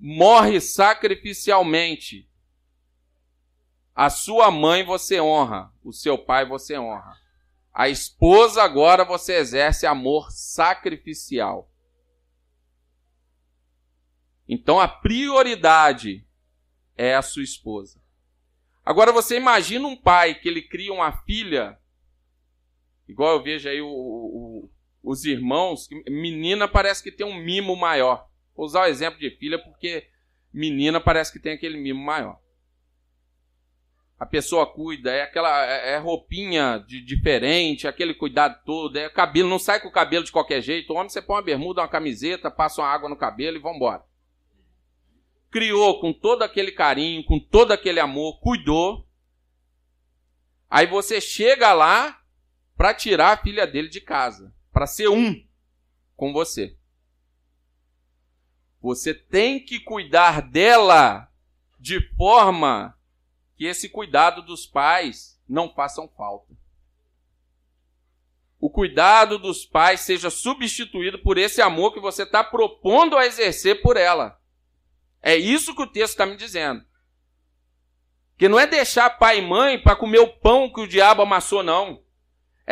[0.00, 2.26] morre sacrificialmente.
[3.94, 7.20] A sua mãe você honra, o seu pai você honra.
[7.72, 11.70] A esposa agora você exerce amor sacrificial.
[14.48, 16.26] Então a prioridade
[16.96, 18.00] é a sua esposa.
[18.84, 21.78] Agora você imagina um pai que ele cria uma filha,
[23.06, 24.70] igual eu vejo aí o, o,
[25.02, 28.29] os irmãos, menina parece que tem um mimo maior.
[28.56, 30.08] Vou usar o exemplo de filha porque
[30.52, 32.38] menina parece que tem aquele mimo maior.
[34.18, 39.48] A pessoa cuida, é aquela é, é roupinha de diferente, aquele cuidado todo, é cabelo,
[39.48, 40.92] não sai com o cabelo de qualquer jeito.
[40.92, 44.04] O homem você põe uma bermuda, uma camiseta, passa uma água no cabelo e vambora.
[45.50, 49.08] Criou com todo aquele carinho, com todo aquele amor, cuidou.
[50.68, 52.20] Aí você chega lá
[52.76, 55.34] para tirar a filha dele de casa, para ser um
[56.14, 56.76] com você.
[58.80, 61.30] Você tem que cuidar dela
[61.78, 62.96] de forma
[63.56, 66.54] que esse cuidado dos pais não façam falta.
[68.58, 73.80] O cuidado dos pais seja substituído por esse amor que você está propondo a exercer
[73.82, 74.38] por ela.
[75.22, 76.84] É isso que o texto está me dizendo.
[78.38, 81.62] Que não é deixar pai e mãe para comer o pão que o diabo amassou,
[81.62, 82.02] não.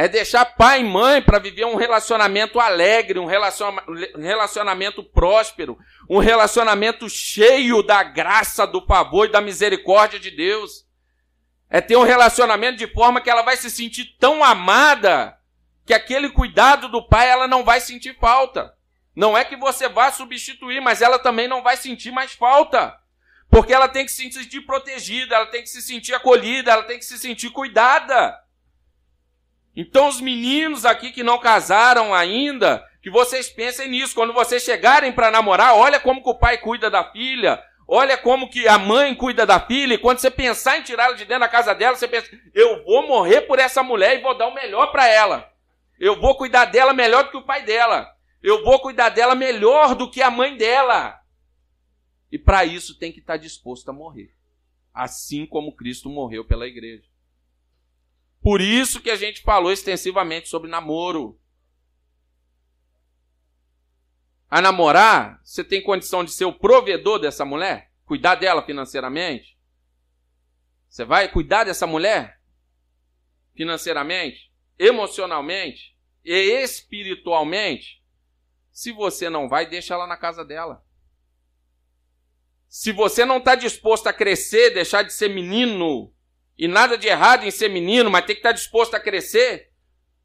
[0.01, 5.76] É deixar pai e mãe para viver um relacionamento alegre, um relacionamento próspero,
[6.09, 10.86] um relacionamento cheio da graça, do favor e da misericórdia de Deus.
[11.68, 15.36] É ter um relacionamento de forma que ela vai se sentir tão amada
[15.84, 18.72] que aquele cuidado do pai ela não vai sentir falta.
[19.16, 22.96] Não é que você vá substituir, mas ela também não vai sentir mais falta.
[23.51, 27.01] Porque ela tem que se sentir protegida, ela tem que se sentir acolhida, ela tem
[27.01, 28.46] que se sentir cuidada.
[29.80, 34.12] Então, os meninos aqui que não casaram ainda, que vocês pensem nisso.
[34.12, 38.50] Quando vocês chegarem para namorar, olha como que o pai cuida da filha, olha como
[38.50, 39.94] que a mãe cuida da filha.
[39.94, 43.06] E quando você pensar em tirá-la de dentro da casa dela, você pensa: eu vou
[43.06, 45.48] morrer por essa mulher e vou dar o melhor para ela.
[45.96, 48.12] Eu vou cuidar dela melhor do que o pai dela.
[48.42, 51.20] Eu vou cuidar dela melhor do que a mãe dela.
[52.32, 54.34] E para isso tem que estar tá disposto a morrer.
[54.92, 57.07] Assim como Cristo morreu pela igreja.
[58.49, 61.38] Por isso que a gente falou extensivamente sobre namoro.
[64.49, 67.92] A namorar, você tem condição de ser o provedor dessa mulher?
[68.07, 69.59] Cuidar dela financeiramente?
[70.88, 72.40] Você vai cuidar dessa mulher?
[73.55, 74.51] Financeiramente?
[74.78, 75.94] Emocionalmente?
[76.24, 76.32] E
[76.62, 78.03] espiritualmente?
[78.72, 80.82] Se você não vai, deixa ela na casa dela.
[82.66, 86.14] Se você não está disposto a crescer, deixar de ser menino,
[86.59, 89.68] e nada de errado em ser menino, mas tem que estar disposto a crescer.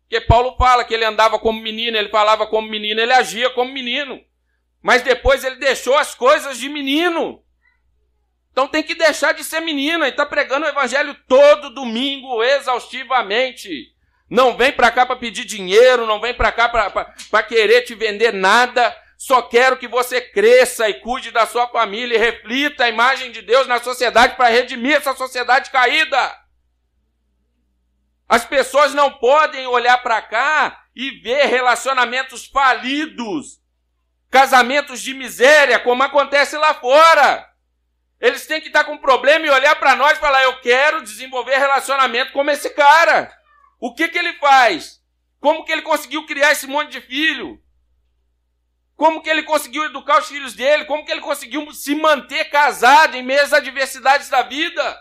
[0.10, 3.72] Porque Paulo fala que ele andava como menino, ele falava como menino, ele agia como
[3.72, 4.20] menino.
[4.82, 7.44] Mas depois ele deixou as coisas de menino.
[8.52, 13.94] Então tem que deixar de ser menino e está pregando o evangelho todo domingo, exaustivamente.
[14.30, 18.34] Não vem para cá para pedir dinheiro, não vem para cá para querer te vender
[18.34, 18.96] nada.
[19.26, 23.42] Só quero que você cresça e cuide da sua família e reflita a imagem de
[23.42, 26.38] Deus na sociedade para redimir essa sociedade caída.
[28.28, 33.62] As pessoas não podem olhar para cá e ver relacionamentos falidos,
[34.30, 37.50] casamentos de miséria, como acontece lá fora.
[38.20, 41.56] Eles têm que estar com problema e olhar para nós e falar: Eu quero desenvolver
[41.56, 43.34] relacionamento como esse cara.
[43.80, 45.02] O que, que ele faz?
[45.40, 47.63] Como que ele conseguiu criar esse monte de filho?
[49.04, 50.86] Como que ele conseguiu educar os filhos dele?
[50.86, 54.98] Como que ele conseguiu se manter casado em meio às adversidades da vida?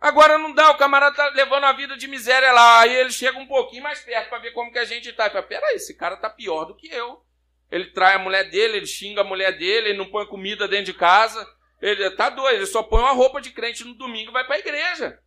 [0.00, 3.36] Agora não dá, o camarada tá levando a vida de miséria lá, aí ele chega
[3.36, 5.26] um pouquinho mais perto para ver como que a gente tá.
[5.26, 7.20] E fala, peraí, esse cara tá pior do que eu.
[7.68, 10.92] Ele trai a mulher dele, ele xinga a mulher dele, ele não põe comida dentro
[10.92, 11.44] de casa.
[11.82, 14.54] Ele tá doido, ele só põe uma roupa de crente no domingo e vai para
[14.54, 15.18] a igreja.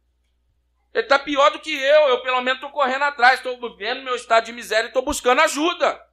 [0.94, 4.16] Ele tá pior do que eu, eu pelo menos tô correndo atrás, estou vendo meu
[4.16, 6.10] estado de miséria e estou buscando ajuda.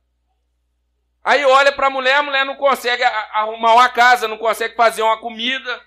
[1.24, 5.02] Aí olha para a mulher, a mulher não consegue arrumar uma casa, não consegue fazer
[5.02, 5.82] uma comida,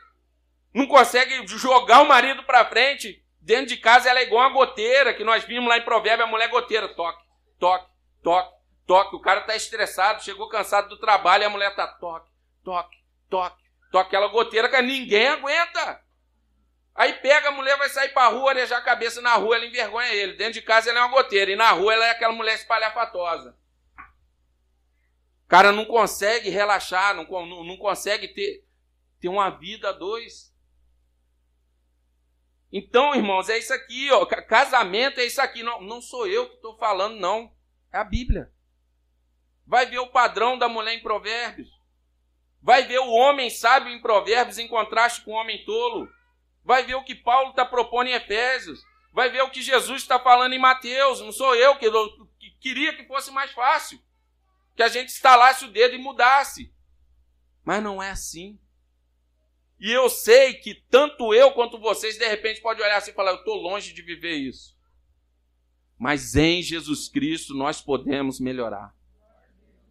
[0.73, 3.23] não consegue jogar o marido para frente.
[3.39, 6.29] Dentro de casa ela é igual uma goteira, que nós vimos lá em Provérbio, a
[6.29, 7.23] mulher goteira, toque,
[7.59, 7.87] toque,
[8.21, 8.55] toque,
[8.85, 9.15] toque.
[9.15, 12.29] O cara está estressado, chegou cansado do trabalho e a mulher está toque,
[12.63, 12.97] toque,
[13.29, 14.07] toque, toque.
[14.15, 16.01] Aquela goteira que ninguém aguenta.
[16.93, 20.13] Aí pega a mulher, vai sair pra rua, arejar a cabeça na rua, ela envergonha
[20.13, 20.33] ele.
[20.33, 21.49] Dentro de casa ela é uma goteira.
[21.49, 23.57] E na rua ela é aquela mulher espalhafatosa.
[25.51, 28.65] Cara não consegue relaxar, não, não, não consegue ter,
[29.19, 30.55] ter uma vida a dois.
[32.71, 34.25] Então, irmãos, é isso aqui, ó.
[34.25, 35.61] Casamento é isso aqui.
[35.61, 37.53] Não, não sou eu que estou falando, não.
[37.91, 38.49] É a Bíblia.
[39.67, 41.67] Vai ver o padrão da mulher em Provérbios.
[42.61, 46.09] Vai ver o homem sábio em Provérbios em contraste com o homem tolo.
[46.63, 48.81] Vai ver o que Paulo está propondo em Efésios.
[49.11, 51.19] Vai ver o que Jesus está falando em Mateus.
[51.19, 51.91] Não sou eu que,
[52.39, 54.01] que queria que fosse mais fácil.
[54.75, 56.73] Que a gente estalasse o dedo e mudasse.
[57.63, 58.59] Mas não é assim.
[59.79, 63.31] E eu sei que tanto eu quanto vocês, de repente, pode olhar assim e falar:
[63.31, 64.77] eu estou longe de viver isso.
[65.97, 68.95] Mas em Jesus Cristo nós podemos melhorar.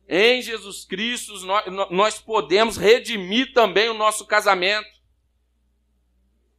[0.09, 1.33] Em Jesus Cristo
[1.89, 4.91] nós, podemos redimir também o nosso casamento.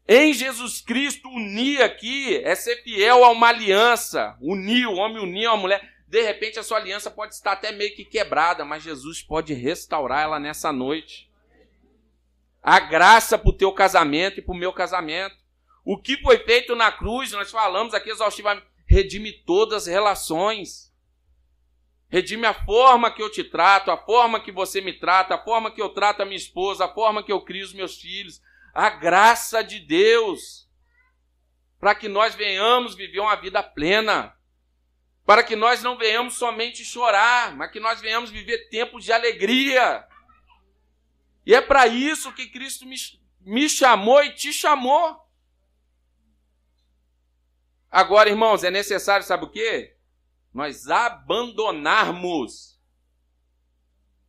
[0.07, 4.37] Em Jesus Cristo, unir aqui é ser fiel a uma aliança.
[4.41, 5.81] Unir, o homem unir a mulher.
[6.11, 10.23] De repente, a sua aliança pode estar até meio que quebrada, mas Jesus pode restaurar
[10.23, 11.31] ela nessa noite
[12.61, 15.33] a graça para o teu casamento e para o meu casamento.
[15.85, 20.93] O que foi feito na cruz, nós falamos aqui exaustivamente, redime todas as relações.
[22.09, 25.71] Redime a forma que eu te trato, a forma que você me trata, a forma
[25.71, 28.41] que eu trato a minha esposa, a forma que eu crio os meus filhos.
[28.73, 30.69] A graça de Deus.
[31.79, 34.35] Para que nós venhamos viver uma vida plena.
[35.25, 40.07] Para que nós não venhamos somente chorar, mas que nós venhamos viver tempos de alegria.
[41.45, 42.95] E é para isso que Cristo me,
[43.41, 45.19] me chamou e te chamou.
[47.89, 49.97] Agora, irmãos, é necessário, sabe o quê?
[50.53, 52.79] Nós abandonarmos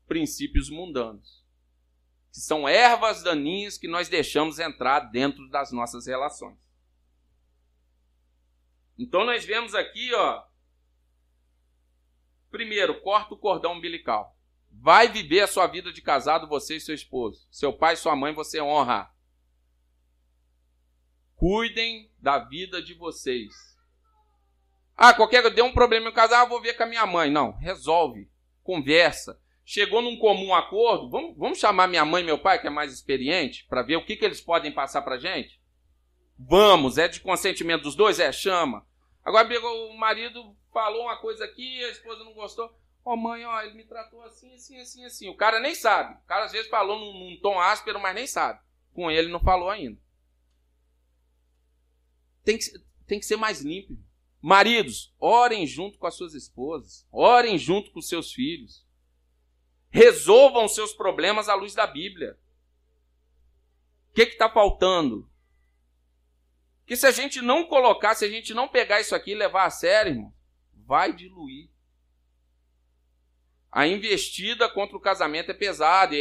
[0.06, 1.42] princípios mundanos,
[2.32, 6.58] que são ervas daninhas que nós deixamos entrar dentro das nossas relações.
[8.98, 10.44] Então nós vemos aqui, ó,
[12.52, 14.36] primeiro, corta o cordão umbilical.
[14.70, 17.46] Vai viver a sua vida de casado, você e seu esposo.
[17.50, 19.10] Seu pai e sua mãe você honra.
[21.34, 23.52] Cuidem da vida de vocês.
[24.96, 27.30] Ah, qualquer deu um problema em casal, ah, vou ver com a minha mãe.
[27.30, 28.30] Não, resolve,
[28.62, 29.40] conversa.
[29.64, 32.92] Chegou num comum acordo, vamos, vamos chamar minha mãe e meu pai, que é mais
[32.92, 35.60] experiente, para ver o que, que eles podem passar para gente?
[36.38, 38.20] Vamos, é de consentimento dos dois?
[38.20, 38.86] É, chama.
[39.24, 42.66] Agora o marido falou uma coisa aqui, a esposa não gostou.
[43.04, 45.28] Ó, oh, mãe, ó, ele me tratou assim, assim, assim, assim.
[45.28, 46.14] O cara nem sabe.
[46.14, 48.60] O cara às vezes falou num, num tom áspero, mas nem sabe.
[48.92, 50.00] Com ele não falou ainda.
[52.44, 52.64] Tem que,
[53.06, 53.96] tem que ser mais limpo.
[54.40, 57.06] Maridos, orem junto com as suas esposas.
[57.10, 58.86] Orem junto com os seus filhos.
[59.90, 62.38] Resolvam seus problemas à luz da Bíblia.
[64.10, 65.28] O que está faltando?
[66.86, 69.64] Que se a gente não colocar, se a gente não pegar isso aqui e levar
[69.64, 70.34] a sério, irmão,
[70.92, 71.70] vai diluir.
[73.70, 76.14] A investida contra o casamento é pesada,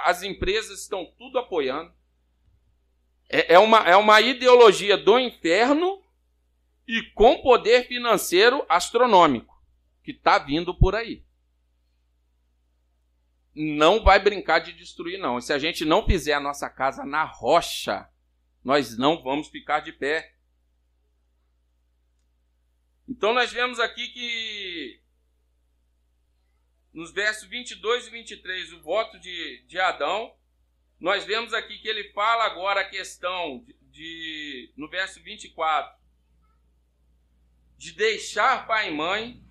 [0.00, 1.94] as empresas estão tudo apoiando.
[3.28, 6.04] É, é uma, é uma ideologia do inferno
[6.88, 9.62] e com poder financeiro astronômico
[10.02, 11.24] que está vindo por aí.
[13.54, 15.40] Não vai brincar de destruir, não.
[15.40, 18.10] Se a gente não fizer a nossa casa na rocha,
[18.64, 20.34] nós não vamos ficar de pé.
[23.10, 25.00] Então nós vemos aqui que
[26.92, 30.32] nos versos 22 e 23, o voto de, de Adão.
[31.00, 35.98] Nós vemos aqui que ele fala agora a questão de, de no verso 24,
[37.76, 39.42] de deixar pai e mãe.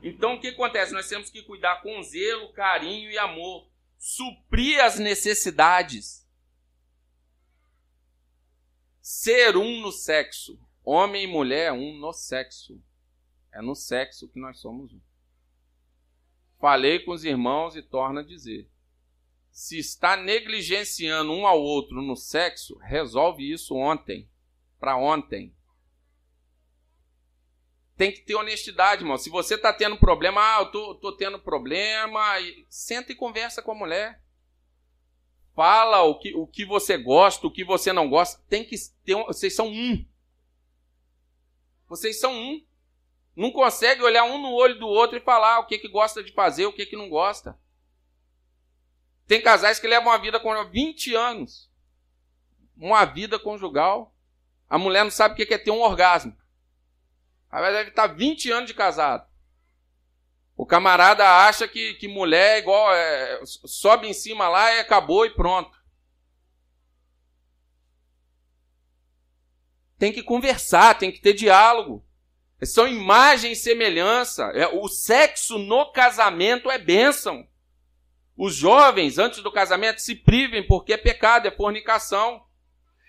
[0.00, 0.92] Então o que acontece?
[0.92, 6.24] Nós temos que cuidar com zelo, carinho e amor, suprir as necessidades.
[9.00, 10.56] Ser um no sexo.
[10.84, 12.82] Homem e mulher, um no sexo.
[13.52, 15.00] É no sexo que nós somos um.
[16.58, 18.70] Falei com os irmãos e torna a dizer.
[19.50, 24.28] Se está negligenciando um ao outro no sexo, resolve isso ontem,
[24.80, 25.54] para ontem.
[27.96, 29.18] Tem que ter honestidade, irmão.
[29.18, 32.66] Se você está tendo problema, ah, eu tô, tô tendo problema, e...
[32.68, 34.22] senta e conversa com a mulher.
[35.54, 38.42] Fala o que, o que você gosta, o que você não gosta.
[38.48, 38.74] Tem que
[39.04, 39.14] ter.
[39.26, 40.04] Vocês são um.
[41.92, 42.64] Vocês são um.
[43.36, 46.32] Não consegue olhar um no olho do outro e falar o que, que gosta de
[46.32, 47.58] fazer, o que, que não gosta.
[49.26, 51.70] Tem casais que levam a vida com 20 anos.
[52.78, 54.14] Uma vida conjugal.
[54.70, 56.34] A mulher não sabe o que é ter um orgasmo.
[57.52, 59.28] Ela deve estar 20 anos de casado.
[60.56, 62.90] O camarada acha que, que mulher é igual.
[62.94, 65.78] É, sobe em cima lá e acabou e pronto.
[70.02, 72.04] Tem que conversar, tem que ter diálogo.
[72.64, 74.50] São imagem e semelhança.
[74.52, 77.46] É, o sexo no casamento é bênção.
[78.36, 82.44] Os jovens, antes do casamento, se privem porque é pecado, é fornicação.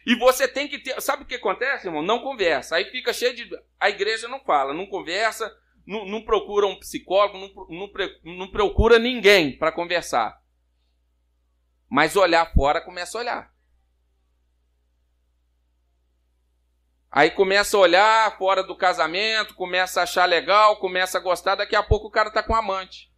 [0.06, 1.02] E você tem que ter.
[1.02, 2.04] Sabe o que acontece, irmão?
[2.04, 2.76] Não conversa.
[2.76, 3.50] Aí fica cheio de.
[3.80, 5.52] A igreja não fala, não conversa,
[5.88, 10.40] não, não procura um psicólogo, não, não, não procura ninguém para conversar.
[11.90, 13.53] Mas olhar fora começa a olhar.
[17.16, 21.76] Aí começa a olhar fora do casamento, começa a achar legal, começa a gostar, daqui
[21.76, 23.14] a pouco o cara está com amante.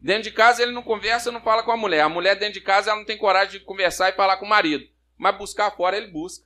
[0.00, 2.00] Dentro de casa ele não conversa, não fala com a mulher.
[2.00, 4.48] A mulher dentro de casa ela não tem coragem de conversar e falar com o
[4.48, 4.90] marido.
[5.18, 6.42] Mas buscar fora ele busca.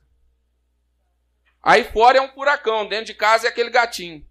[1.63, 4.27] Aí fora é um furacão, dentro de casa é aquele gatinho.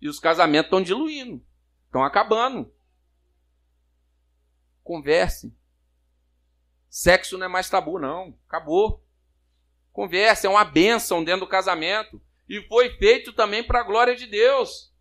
[0.00, 1.44] E os casamentos estão diluindo,
[1.86, 2.72] estão acabando.
[4.84, 5.52] Converse.
[6.88, 8.38] Sexo não é mais tabu, não.
[8.46, 9.04] Acabou.
[9.96, 12.20] Converse, é uma bênção dentro do casamento.
[12.46, 14.92] E foi feito também para a glória de Deus.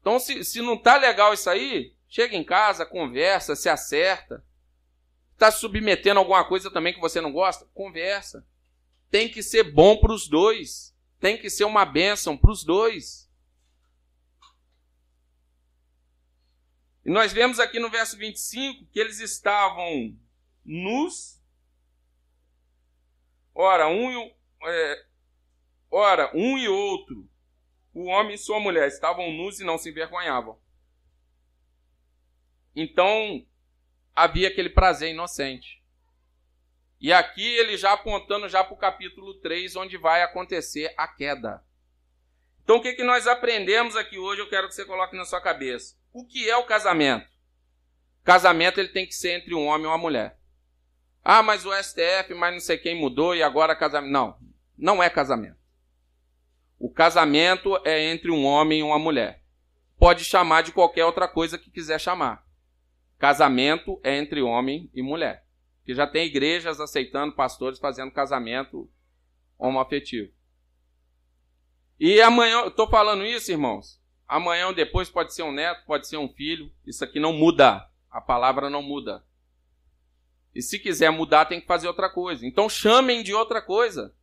[0.00, 4.46] Então, se, se não está legal isso aí, chega em casa, conversa, se acerta.
[5.32, 7.66] Está submetendo alguma coisa também que você não gosta?
[7.74, 8.46] Conversa.
[9.10, 10.94] Tem que ser bom para os dois.
[11.18, 13.28] Tem que ser uma bênção para os dois.
[17.04, 20.16] E nós vemos aqui no verso 25 que eles estavam
[20.64, 21.41] nus
[23.54, 24.30] Ora, um,
[24.64, 25.04] é,
[25.90, 27.28] ora, um e outro,
[27.92, 30.58] o homem e sua mulher, estavam nus e não se envergonhavam.
[32.74, 33.46] Então,
[34.14, 35.82] havia aquele prazer inocente.
[37.00, 41.62] E aqui ele já apontando já para o capítulo 3, onde vai acontecer a queda.
[42.62, 44.40] Então, o que, que nós aprendemos aqui hoje?
[44.40, 45.96] Eu quero que você coloque na sua cabeça.
[46.12, 47.28] O que é o casamento?
[48.22, 50.38] Casamento ele tem que ser entre um homem e uma mulher.
[51.24, 54.10] Ah, mas o STF, mas não sei quem mudou e agora casamento.
[54.10, 54.36] Não,
[54.76, 55.56] não é casamento.
[56.78, 59.42] O casamento é entre um homem e uma mulher.
[59.96, 62.44] Pode chamar de qualquer outra coisa que quiser chamar.
[63.18, 65.46] Casamento é entre homem e mulher.
[65.84, 68.90] Que já tem igrejas aceitando pastores fazendo casamento
[69.56, 70.32] homoafetivo.
[72.00, 74.02] E amanhã, eu estou falando isso, irmãos.
[74.26, 76.68] Amanhã ou depois pode ser um neto, pode ser um filho.
[76.84, 77.88] Isso aqui não muda.
[78.10, 79.24] A palavra não muda.
[80.54, 82.46] E se quiser mudar, tem que fazer outra coisa.
[82.46, 84.14] Então chamem de outra coisa.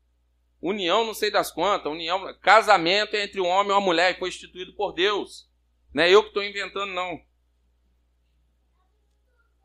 [0.62, 4.74] União, não sei das quantas, união, casamento entre um homem e uma mulher, foi instituído
[4.76, 5.50] por Deus.
[5.94, 7.20] Não é eu que estou inventando, não.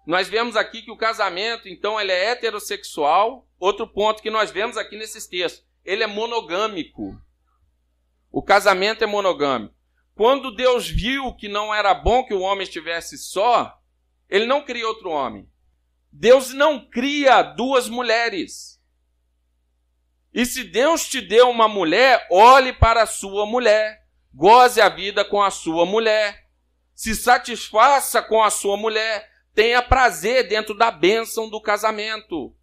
[0.07, 3.49] Nós vemos aqui que o casamento, então, ele é heterossexual.
[3.59, 7.19] Outro ponto que nós vemos aqui nesses textos, ele é monogâmico.
[8.31, 9.75] O casamento é monogâmico.
[10.15, 13.81] Quando Deus viu que não era bom que o homem estivesse só,
[14.29, 15.49] ele não criou outro homem.
[16.17, 18.81] Deus não cria duas mulheres.
[20.33, 24.07] E se Deus te deu uma mulher, olhe para a sua mulher.
[24.33, 26.49] Goze a vida com a sua mulher.
[26.95, 29.29] Se satisfaça com a sua mulher.
[29.53, 32.55] Tenha prazer dentro da bênção do casamento.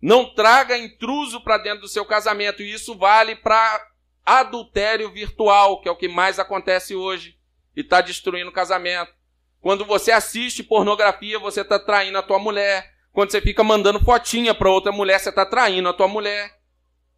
[0.00, 2.62] Não traga intruso para dentro do seu casamento.
[2.62, 3.86] E isso vale para
[4.24, 7.38] adultério virtual, que é o que mais acontece hoje.
[7.76, 9.15] E está destruindo o casamento.
[9.66, 12.88] Quando você assiste pornografia, você está traindo a tua mulher.
[13.10, 16.56] Quando você fica mandando fotinha para outra mulher, você está traindo a tua mulher.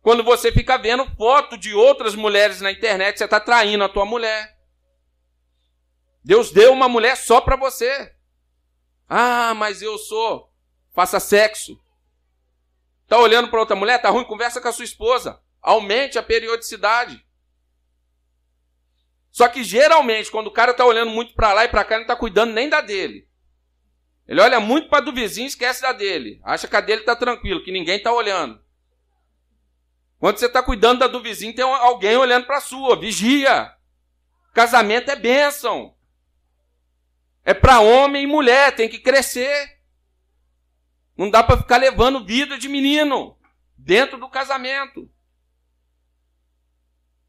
[0.00, 4.06] Quando você fica vendo foto de outras mulheres na internet, você está traindo a tua
[4.06, 4.56] mulher.
[6.24, 8.14] Deus deu uma mulher só para você.
[9.06, 10.50] Ah, mas eu sou.
[10.94, 11.78] Faça sexo.
[13.06, 14.00] Tá olhando para outra mulher?
[14.00, 14.24] Tá ruim?
[14.24, 15.38] Conversa com a sua esposa.
[15.60, 17.22] Aumente a periodicidade.
[19.38, 22.00] Só que geralmente, quando o cara está olhando muito para lá e para cá, ele
[22.00, 23.28] não está cuidando nem da dele.
[24.26, 26.40] Ele olha muito para do vizinho e esquece da dele.
[26.42, 28.60] Acha que a dele está tranquilo, que ninguém está olhando.
[30.18, 32.98] Quando você está cuidando da do vizinho, tem alguém olhando para sua.
[32.98, 33.72] Vigia.
[34.52, 35.94] Casamento é bênção.
[37.44, 39.78] É para homem e mulher, tem que crescer.
[41.16, 43.38] Não dá para ficar levando vida de menino
[43.76, 45.08] dentro do casamento.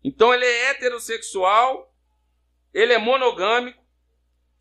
[0.03, 1.89] Então ele é heterossexual
[2.74, 3.80] ele é monogâmico,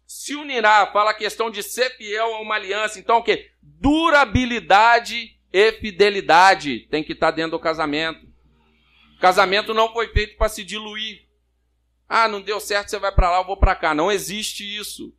[0.06, 2.98] se unirá, fala a questão de ser fiel a uma aliança.
[2.98, 3.50] Então, o que?
[3.60, 8.26] Durabilidade e fidelidade tem que estar dentro do casamento.
[9.16, 11.28] O casamento não foi feito para se diluir.
[12.08, 13.94] Ah, não deu certo, você vai para lá, eu vou para cá.
[13.94, 15.14] Não existe isso.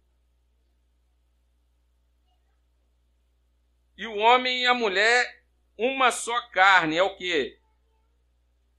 [3.95, 5.43] E o homem e a mulher,
[5.77, 7.59] uma só carne, é o que?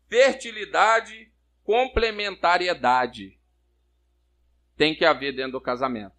[0.08, 1.30] Fertilidade
[1.62, 3.39] complementariedade
[4.80, 6.14] tem que haver dentro do casamento.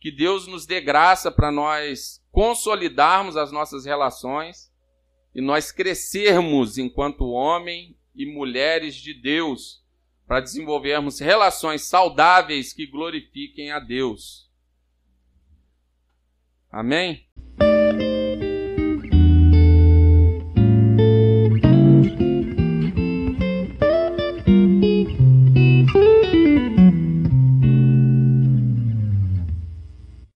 [0.00, 4.72] Que Deus nos dê graça para nós consolidarmos as nossas relações
[5.32, 9.84] e nós crescermos enquanto homem e mulheres de Deus
[10.26, 14.50] para desenvolvermos relações saudáveis que glorifiquem a Deus.
[16.72, 17.24] Amém?